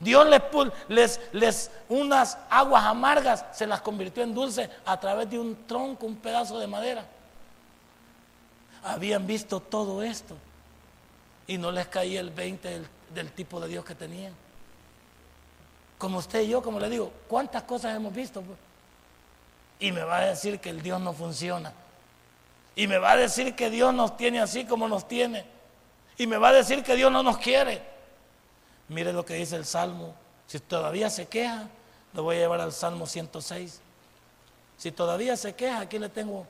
Dios 0.00 0.28
les, 0.28 0.42
les, 0.88 1.20
les, 1.32 1.70
unas 1.88 2.38
aguas 2.48 2.84
amargas 2.84 3.44
se 3.52 3.66
las 3.66 3.80
convirtió 3.80 4.22
en 4.22 4.32
dulce 4.32 4.70
a 4.84 4.98
través 5.00 5.28
de 5.28 5.38
un 5.38 5.66
tronco, 5.66 6.06
un 6.06 6.16
pedazo 6.16 6.58
de 6.58 6.68
madera. 6.68 7.04
Habían 8.84 9.26
visto 9.26 9.58
todo 9.58 10.02
esto 10.02 10.36
y 11.48 11.58
no 11.58 11.72
les 11.72 11.88
caía 11.88 12.20
el 12.20 12.30
20 12.30 12.68
del, 12.68 12.86
del 13.12 13.32
tipo 13.32 13.60
de 13.60 13.68
Dios 13.68 13.84
que 13.84 13.96
tenían. 13.96 14.32
Como 15.98 16.18
usted 16.18 16.42
y 16.42 16.48
yo, 16.48 16.62
como 16.62 16.78
le 16.78 16.88
digo, 16.88 17.12
¿cuántas 17.26 17.64
cosas 17.64 17.94
hemos 17.96 18.14
visto? 18.14 18.42
Y 19.80 19.90
me 19.90 20.02
va 20.02 20.18
a 20.18 20.26
decir 20.26 20.60
que 20.60 20.70
el 20.70 20.80
Dios 20.80 21.00
no 21.00 21.12
funciona. 21.12 21.72
Y 22.76 22.86
me 22.86 22.98
va 22.98 23.12
a 23.12 23.16
decir 23.16 23.56
que 23.56 23.68
Dios 23.68 23.92
nos 23.92 24.16
tiene 24.16 24.40
así 24.40 24.64
como 24.64 24.88
nos 24.88 25.08
tiene. 25.08 25.44
Y 26.16 26.28
me 26.28 26.38
va 26.38 26.50
a 26.50 26.52
decir 26.52 26.84
que 26.84 26.94
Dios 26.94 27.10
no 27.10 27.24
nos 27.24 27.38
quiere. 27.38 27.82
Mire 28.88 29.12
lo 29.12 29.24
que 29.24 29.34
dice 29.34 29.56
el 29.56 29.66
Salmo. 29.66 30.14
Si 30.46 30.60
todavía 30.60 31.10
se 31.10 31.26
queja, 31.26 31.68
lo 32.12 32.22
voy 32.22 32.36
a 32.36 32.40
llevar 32.40 32.60
al 32.60 32.72
Salmo 32.72 33.06
106. 33.06 33.80
Si 34.78 34.92
todavía 34.92 35.36
se 35.36 35.54
queja, 35.54 35.80
aquí 35.80 35.98
le 35.98 36.08
tengo 36.08 36.46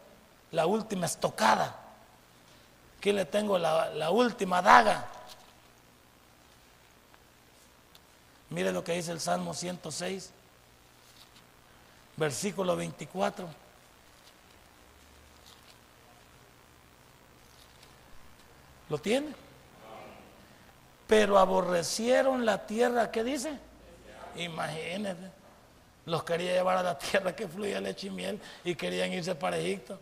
la 0.52 0.66
última 0.66 1.06
estocada. 1.06 1.74
Aquí 2.98 3.12
le 3.12 3.24
tengo 3.24 3.58
la 3.58 4.10
última 4.10 4.60
daga. 4.60 5.06
Mire 8.50 8.72
lo 8.72 8.82
que 8.82 8.92
dice 8.92 9.12
el 9.12 9.20
Salmo 9.20 9.52
106, 9.52 10.30
versículo 12.16 12.76
24. 12.76 13.46
¿Lo 18.88 18.98
tiene? 18.98 19.34
Pero 21.06 21.38
aborrecieron 21.38 22.46
la 22.46 22.66
tierra, 22.66 23.10
¿qué 23.10 23.22
dice? 23.22 23.58
Imagínense. 24.36 25.30
Los 26.06 26.22
quería 26.22 26.52
llevar 26.52 26.78
a 26.78 26.82
la 26.82 26.98
tierra 26.98 27.36
que 27.36 27.46
fluía 27.46 27.80
leche 27.80 28.06
y 28.06 28.10
miel 28.10 28.40
y 28.64 28.74
querían 28.74 29.12
irse 29.12 29.34
para 29.34 29.58
Egipto. 29.58 29.98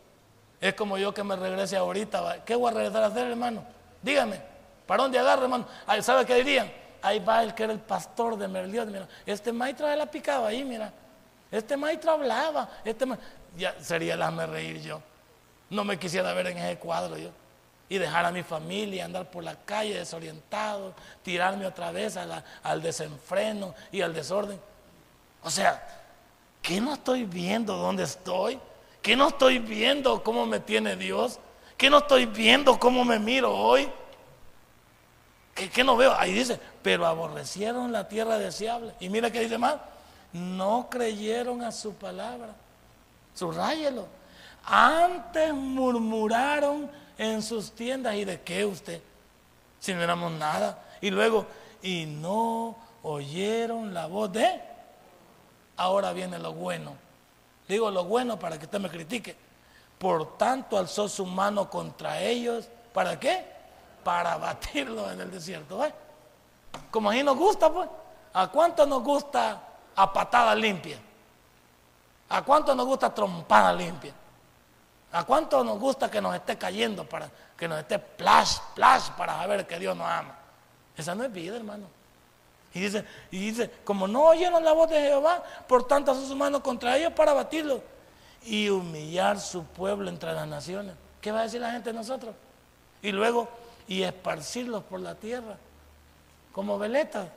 Es 0.60 0.74
como 0.74 0.96
yo 0.98 1.12
que 1.12 1.24
me 1.24 1.34
regrese 1.34 1.76
ahorita. 1.76 2.44
¿Qué 2.44 2.54
voy 2.54 2.70
a 2.70 2.74
regresar 2.74 3.02
a 3.02 3.06
hacer, 3.06 3.26
hermano? 3.26 3.64
Dígame, 4.02 4.40
¿para 4.86 5.02
dónde 5.02 5.18
agarro, 5.18 5.42
hermano? 5.42 5.66
¿Sabe 6.00 6.24
qué 6.24 6.36
dirían? 6.36 6.85
Ahí 7.02 7.18
va 7.18 7.42
el 7.42 7.54
que 7.54 7.64
era 7.64 7.72
el 7.72 7.80
pastor 7.80 8.36
de 8.36 8.48
Merliot. 8.48 8.88
Mira, 8.88 9.08
este 9.24 9.52
maestro 9.52 9.94
la 9.94 10.06
picaba 10.06 10.48
ahí, 10.48 10.64
mira. 10.64 10.92
Este 11.50 11.76
maestro 11.76 12.12
hablaba. 12.12 12.68
Este 12.84 13.06
ya 13.56 13.74
sería 13.80 14.14
el 14.14 14.22
hazme 14.22 14.46
reír 14.46 14.80
yo. 14.82 15.00
No 15.70 15.84
me 15.84 15.98
quisiera 15.98 16.32
ver 16.32 16.48
en 16.48 16.58
ese 16.58 16.78
cuadro 16.78 17.16
yo. 17.16 17.30
Y 17.88 17.98
dejar 17.98 18.24
a 18.24 18.32
mi 18.32 18.42
familia, 18.42 19.04
andar 19.04 19.30
por 19.30 19.44
la 19.44 19.54
calle 19.54 19.94
desorientado, 19.94 20.92
tirarme 21.22 21.66
otra 21.66 21.92
vez 21.92 22.16
al 22.16 22.82
desenfreno 22.82 23.74
y 23.92 24.00
al 24.00 24.12
desorden. 24.12 24.60
O 25.42 25.50
sea, 25.50 25.86
¿qué 26.60 26.80
no 26.80 26.94
estoy 26.94 27.24
viendo 27.24 27.76
dónde 27.76 28.02
estoy? 28.02 28.58
¿Qué 29.02 29.14
no 29.14 29.28
estoy 29.28 29.60
viendo 29.60 30.20
cómo 30.24 30.46
me 30.46 30.58
tiene 30.58 30.96
Dios? 30.96 31.38
¿Qué 31.76 31.88
no 31.88 31.98
estoy 31.98 32.26
viendo 32.26 32.76
cómo 32.80 33.04
me 33.04 33.20
miro 33.20 33.56
hoy? 33.56 33.88
¿Qué, 35.56 35.82
no 35.82 35.96
veo? 35.96 36.14
Ahí 36.14 36.34
dice, 36.34 36.60
pero 36.82 37.06
aborrecieron 37.06 37.90
la 37.90 38.06
tierra 38.06 38.38
deseable. 38.38 38.92
Y 39.00 39.08
mira 39.08 39.30
que 39.30 39.40
dice 39.40 39.56
más, 39.56 39.76
no 40.34 40.88
creyeron 40.90 41.64
a 41.64 41.72
su 41.72 41.94
palabra. 41.94 42.48
Subrayelo. 43.34 44.06
Antes 44.64 45.54
murmuraron 45.54 46.90
en 47.16 47.42
sus 47.42 47.72
tiendas. 47.72 48.14
¿Y 48.16 48.26
de 48.26 48.42
qué 48.42 48.66
usted? 48.66 49.00
Si 49.80 49.94
no 49.94 50.02
éramos 50.02 50.30
nada. 50.32 50.78
Y 51.00 51.10
luego, 51.10 51.46
y 51.80 52.04
no 52.04 52.76
oyeron 53.02 53.94
la 53.94 54.06
voz 54.06 54.30
de. 54.32 54.60
Ahora 55.78 56.12
viene 56.12 56.38
lo 56.38 56.52
bueno. 56.52 56.92
Digo 57.66 57.90
lo 57.90 58.04
bueno 58.04 58.38
para 58.38 58.58
que 58.58 58.66
usted 58.66 58.78
me 58.78 58.90
critique. 58.90 59.34
Por 59.98 60.36
tanto 60.36 60.76
alzó 60.76 61.08
su 61.08 61.24
mano 61.24 61.70
contra 61.70 62.20
ellos. 62.20 62.68
¿Para 62.92 63.18
qué? 63.18 63.55
Para 64.06 64.36
batirlo 64.36 65.10
en 65.10 65.20
el 65.20 65.32
desierto. 65.32 65.84
¿eh? 65.84 65.92
Como 66.92 67.10
ahí 67.10 67.24
nos 67.24 67.36
gusta, 67.36 67.72
pues. 67.72 67.88
¿A 68.34 68.46
cuánto 68.46 68.86
nos 68.86 69.02
gusta 69.02 69.60
a 69.96 70.12
patada 70.12 70.54
limpia? 70.54 70.96
¿A 72.28 72.42
cuánto 72.42 72.72
nos 72.72 72.86
gusta 72.86 73.12
trompada 73.12 73.72
limpia? 73.72 74.12
¿A 75.10 75.24
cuánto 75.24 75.64
nos 75.64 75.80
gusta 75.80 76.08
que 76.08 76.20
nos 76.20 76.36
esté 76.36 76.56
cayendo 76.56 77.04
para 77.04 77.28
que 77.56 77.66
nos 77.66 77.80
esté 77.80 77.98
plash, 77.98 78.58
plash 78.76 79.10
para 79.16 79.38
saber 79.38 79.66
que 79.66 79.76
Dios 79.76 79.96
nos 79.96 80.06
ama? 80.06 80.36
Esa 80.96 81.16
no 81.16 81.24
es 81.24 81.32
vida, 81.32 81.56
hermano. 81.56 81.88
Y 82.74 82.80
dice, 82.80 83.04
y 83.32 83.38
dice, 83.40 83.72
como 83.82 84.06
no 84.06 84.22
oyeron 84.26 84.62
la 84.62 84.72
voz 84.72 84.88
de 84.88 85.00
Jehová, 85.00 85.42
por 85.66 85.84
tanto 85.88 86.12
hace 86.12 86.28
su 86.28 86.36
mano 86.36 86.62
contra 86.62 86.96
ellos 86.96 87.12
para 87.12 87.32
batirlo 87.32 87.82
y 88.44 88.68
humillar 88.68 89.40
su 89.40 89.64
pueblo 89.64 90.08
entre 90.10 90.32
las 90.32 90.46
naciones. 90.46 90.94
¿Qué 91.20 91.32
va 91.32 91.40
a 91.40 91.42
decir 91.42 91.60
la 91.60 91.72
gente 91.72 91.90
de 91.90 91.98
nosotros? 91.98 92.36
Y 93.02 93.10
luego 93.10 93.48
y 93.88 94.02
esparcirlos 94.02 94.82
por 94.84 95.00
la 95.00 95.14
tierra, 95.14 95.56
como 96.52 96.78
veletas. 96.78 97.28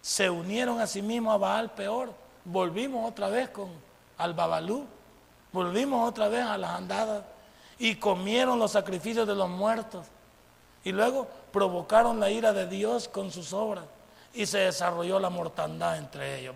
Se 0.00 0.28
unieron 0.28 0.80
a 0.80 0.86
sí 0.86 1.02
mismos 1.02 1.34
a 1.34 1.38
Baal 1.38 1.70
peor. 1.72 2.12
Volvimos 2.44 3.08
otra 3.08 3.28
vez 3.28 3.50
con 3.50 3.70
al 4.18 4.34
Babalú, 4.34 4.86
volvimos 5.52 6.08
otra 6.08 6.28
vez 6.28 6.44
a 6.44 6.58
las 6.58 6.70
andadas 6.70 7.24
y 7.78 7.96
comieron 7.96 8.58
los 8.58 8.72
sacrificios 8.72 9.26
de 9.26 9.34
los 9.34 9.48
muertos. 9.48 10.06
Y 10.84 10.92
luego 10.92 11.28
provocaron 11.52 12.18
la 12.18 12.30
ira 12.30 12.52
de 12.52 12.66
Dios 12.66 13.08
con 13.08 13.30
sus 13.30 13.52
obras 13.52 13.84
y 14.34 14.46
se 14.46 14.58
desarrolló 14.58 15.18
la 15.18 15.30
mortandad 15.30 15.98
entre 15.98 16.40
ellos. 16.40 16.54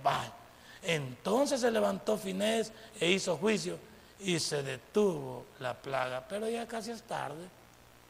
Entonces 0.82 1.60
se 1.60 1.70
levantó 1.70 2.16
Finés 2.16 2.72
e 3.00 3.10
hizo 3.10 3.36
juicio 3.36 3.78
y 4.20 4.38
se 4.38 4.62
detuvo 4.62 5.44
la 5.60 5.74
plaga. 5.74 6.24
Pero 6.28 6.48
ya 6.48 6.66
casi 6.66 6.90
es 6.90 7.02
tarde. 7.02 7.48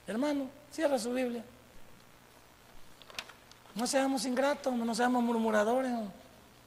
Hermano, 0.07 0.49
cierra 0.71 0.99
su 0.99 1.13
Biblia. 1.13 1.45
No 3.75 3.87
seamos 3.87 4.25
ingratos, 4.25 4.73
no 4.73 4.95
seamos 4.95 5.23
murmuradores. 5.23 5.93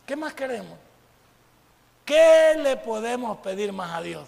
¿Qué 0.06 0.16
más 0.16 0.34
queremos? 0.34 0.78
¿Qué 2.06 2.56
le 2.58 2.76
podemos 2.78 3.38
pedir 3.38 3.72
más 3.72 3.96
a 3.96 4.02
Dios? 4.02 4.28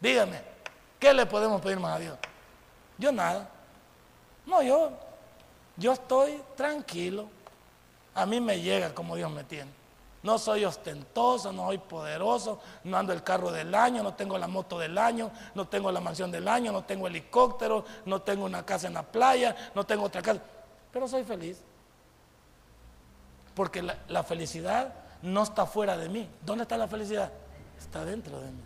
Dígame, 0.00 0.40
¿qué 0.98 1.14
le 1.14 1.26
podemos 1.26 1.60
pedir 1.60 1.78
más 1.78 1.96
a 1.96 1.98
Dios? 1.98 2.18
Yo 2.98 3.12
nada. 3.12 3.48
No, 4.46 4.62
yo, 4.62 4.90
yo 5.76 5.92
estoy 5.92 6.42
tranquilo. 6.56 7.28
A 8.14 8.26
mí 8.26 8.40
me 8.40 8.60
llega 8.60 8.94
como 8.94 9.16
Dios 9.16 9.30
me 9.30 9.44
tiene. 9.44 9.70
No 10.24 10.38
soy 10.38 10.64
ostentoso, 10.64 11.52
no 11.52 11.66
soy 11.66 11.76
poderoso, 11.76 12.58
no 12.84 12.96
ando 12.96 13.12
el 13.12 13.22
carro 13.22 13.52
del 13.52 13.74
año, 13.74 14.02
no 14.02 14.14
tengo 14.14 14.38
la 14.38 14.48
moto 14.48 14.78
del 14.78 14.96
año, 14.96 15.30
no 15.54 15.68
tengo 15.68 15.92
la 15.92 16.00
mansión 16.00 16.30
del 16.30 16.48
año, 16.48 16.72
no 16.72 16.82
tengo 16.82 17.06
helicóptero, 17.06 17.84
no 18.06 18.22
tengo 18.22 18.46
una 18.46 18.64
casa 18.64 18.86
en 18.86 18.94
la 18.94 19.02
playa, 19.02 19.54
no 19.74 19.84
tengo 19.84 20.04
otra 20.04 20.22
casa. 20.22 20.40
Pero 20.90 21.06
soy 21.06 21.24
feliz. 21.24 21.60
Porque 23.54 23.82
la, 23.82 24.22
felicidad 24.22 24.94
no 25.20 25.42
está 25.42 25.66
fuera 25.66 25.94
de 25.98 26.08
mí. 26.08 26.26
¿Dónde 26.40 26.62
está 26.62 26.78
la 26.78 26.88
felicidad? 26.88 27.30
Está 27.78 28.02
dentro 28.02 28.40
de 28.40 28.50
mí. 28.50 28.62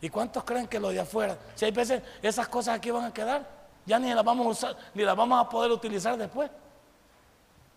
¿Y 0.00 0.10
cuántos 0.10 0.42
creen 0.42 0.66
que 0.66 0.80
lo 0.80 0.88
de 0.88 0.98
afuera? 0.98 1.38
Si 1.54 1.66
hay 1.66 1.70
veces 1.70 2.02
esas 2.20 2.48
cosas 2.48 2.74
aquí 2.74 2.90
van 2.90 3.04
a 3.04 3.14
quedar, 3.14 3.48
ya 3.86 4.00
ni 4.00 4.12
las 4.12 4.24
vamos 4.24 4.44
a 4.44 4.50
usar, 4.50 4.76
ni 4.92 5.04
las 5.04 5.14
vamos 5.14 5.40
a 5.40 5.48
poder 5.48 5.70
utilizar 5.70 6.16
después. 6.18 6.50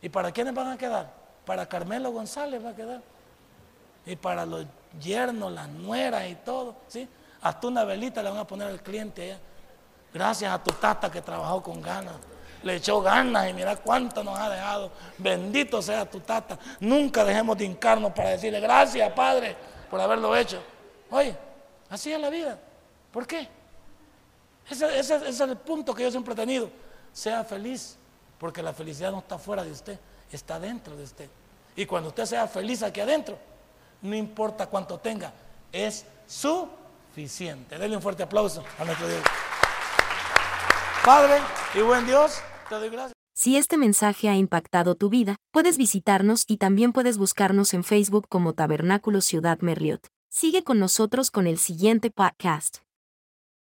¿Y 0.02 0.10
para 0.10 0.32
quiénes 0.32 0.56
van 0.56 0.70
a 0.70 0.78
quedar? 0.80 1.19
Para 1.50 1.66
Carmelo 1.66 2.12
González 2.12 2.64
va 2.64 2.70
a 2.70 2.76
quedar. 2.76 3.02
Y 4.06 4.16
para 4.16 4.46
los 4.46 4.68
yernos, 5.02 5.52
las 5.52 5.68
nueras 5.68 6.30
y 6.30 6.36
todo, 6.36 6.76
¿sí? 6.88 7.10
Hasta 7.42 7.66
una 7.66 7.84
velita 7.86 8.22
le 8.22 8.30
van 8.30 8.38
a 8.38 8.46
poner 8.46 8.68
al 8.68 8.84
cliente 8.84 9.24
allá. 9.24 9.40
Gracias 10.14 10.54
a 10.54 10.64
tu 10.64 10.70
tata 10.74 11.10
que 11.10 11.24
trabajó 11.24 11.64
con 11.64 11.82
ganas. 11.82 12.14
Le 12.62 12.76
echó 12.76 13.02
ganas 13.02 13.50
y 13.50 13.54
mira 13.54 13.76
cuánto 13.78 14.24
nos 14.24 14.38
ha 14.38 14.48
dejado. 14.48 14.92
Bendito 15.18 15.82
sea 15.82 16.08
tu 16.08 16.20
tata. 16.20 16.60
Nunca 16.82 17.26
dejemos 17.26 17.58
de 17.58 17.66
hincarnos 17.66 18.14
para 18.14 18.30
decirle 18.30 18.60
gracias, 18.60 19.12
Padre, 19.14 19.56
por 19.90 20.00
haberlo 20.00 20.36
hecho. 20.36 20.62
Oye, 21.10 21.36
así 21.90 22.14
es 22.14 22.22
la 22.22 22.30
vida. 22.30 22.60
¿Por 23.12 23.26
qué? 23.26 23.50
Ese, 24.70 25.00
ese 25.00 25.28
es 25.28 25.40
el 25.40 25.58
punto 25.58 25.96
que 25.96 26.04
yo 26.04 26.12
siempre 26.12 26.34
he 26.34 26.38
tenido. 26.38 26.70
Sea 27.12 27.44
feliz, 27.44 27.98
porque 28.38 28.62
la 28.62 28.72
felicidad 28.72 29.10
no 29.12 29.18
está 29.18 29.40
fuera 29.40 29.64
de 29.64 29.72
usted, 29.72 30.00
está 30.32 30.60
dentro 30.60 30.96
de 30.96 31.06
usted. 31.06 31.30
Y 31.76 31.86
cuando 31.86 32.10
usted 32.10 32.26
sea 32.26 32.48
feliz 32.48 32.84
aquí 32.84 33.00
adentro, 33.00 33.38
no 34.02 34.16
importa 34.16 34.68
cuánto 34.68 34.98
tenga, 35.00 35.34
es 35.72 36.06
suficiente. 36.28 37.78
Denle 37.78 37.96
un 37.98 38.02
fuerte 38.02 38.24
aplauso 38.24 38.64
a 38.78 38.86
nuestro 38.86 39.08
Dios. 39.08 39.22
Padre 41.06 41.40
y 41.74 41.82
buen 41.82 42.06
Dios, 42.06 42.42
te 42.68 42.76
doy 42.76 42.90
gracias. 42.90 43.14
Si 43.34 43.56
este 43.56 43.78
mensaje 43.78 44.28
ha 44.28 44.36
impactado 44.36 44.96
tu 44.96 45.10
vida, 45.10 45.38
puedes 45.52 45.78
visitarnos 45.78 46.44
y 46.46 46.58
también 46.58 46.92
puedes 46.92 47.18
buscarnos 47.18 47.74
en 47.74 47.86
Facebook 47.86 48.28
como 48.28 48.54
Tabernáculo 48.54 49.22
Ciudad 49.22 49.60
Merliot. 49.62 50.08
Sigue 50.30 50.64
con 50.64 50.78
nosotros 50.78 51.32
con 51.32 51.48
el 51.48 51.58
siguiente 51.58 52.12
podcast. 52.12 52.80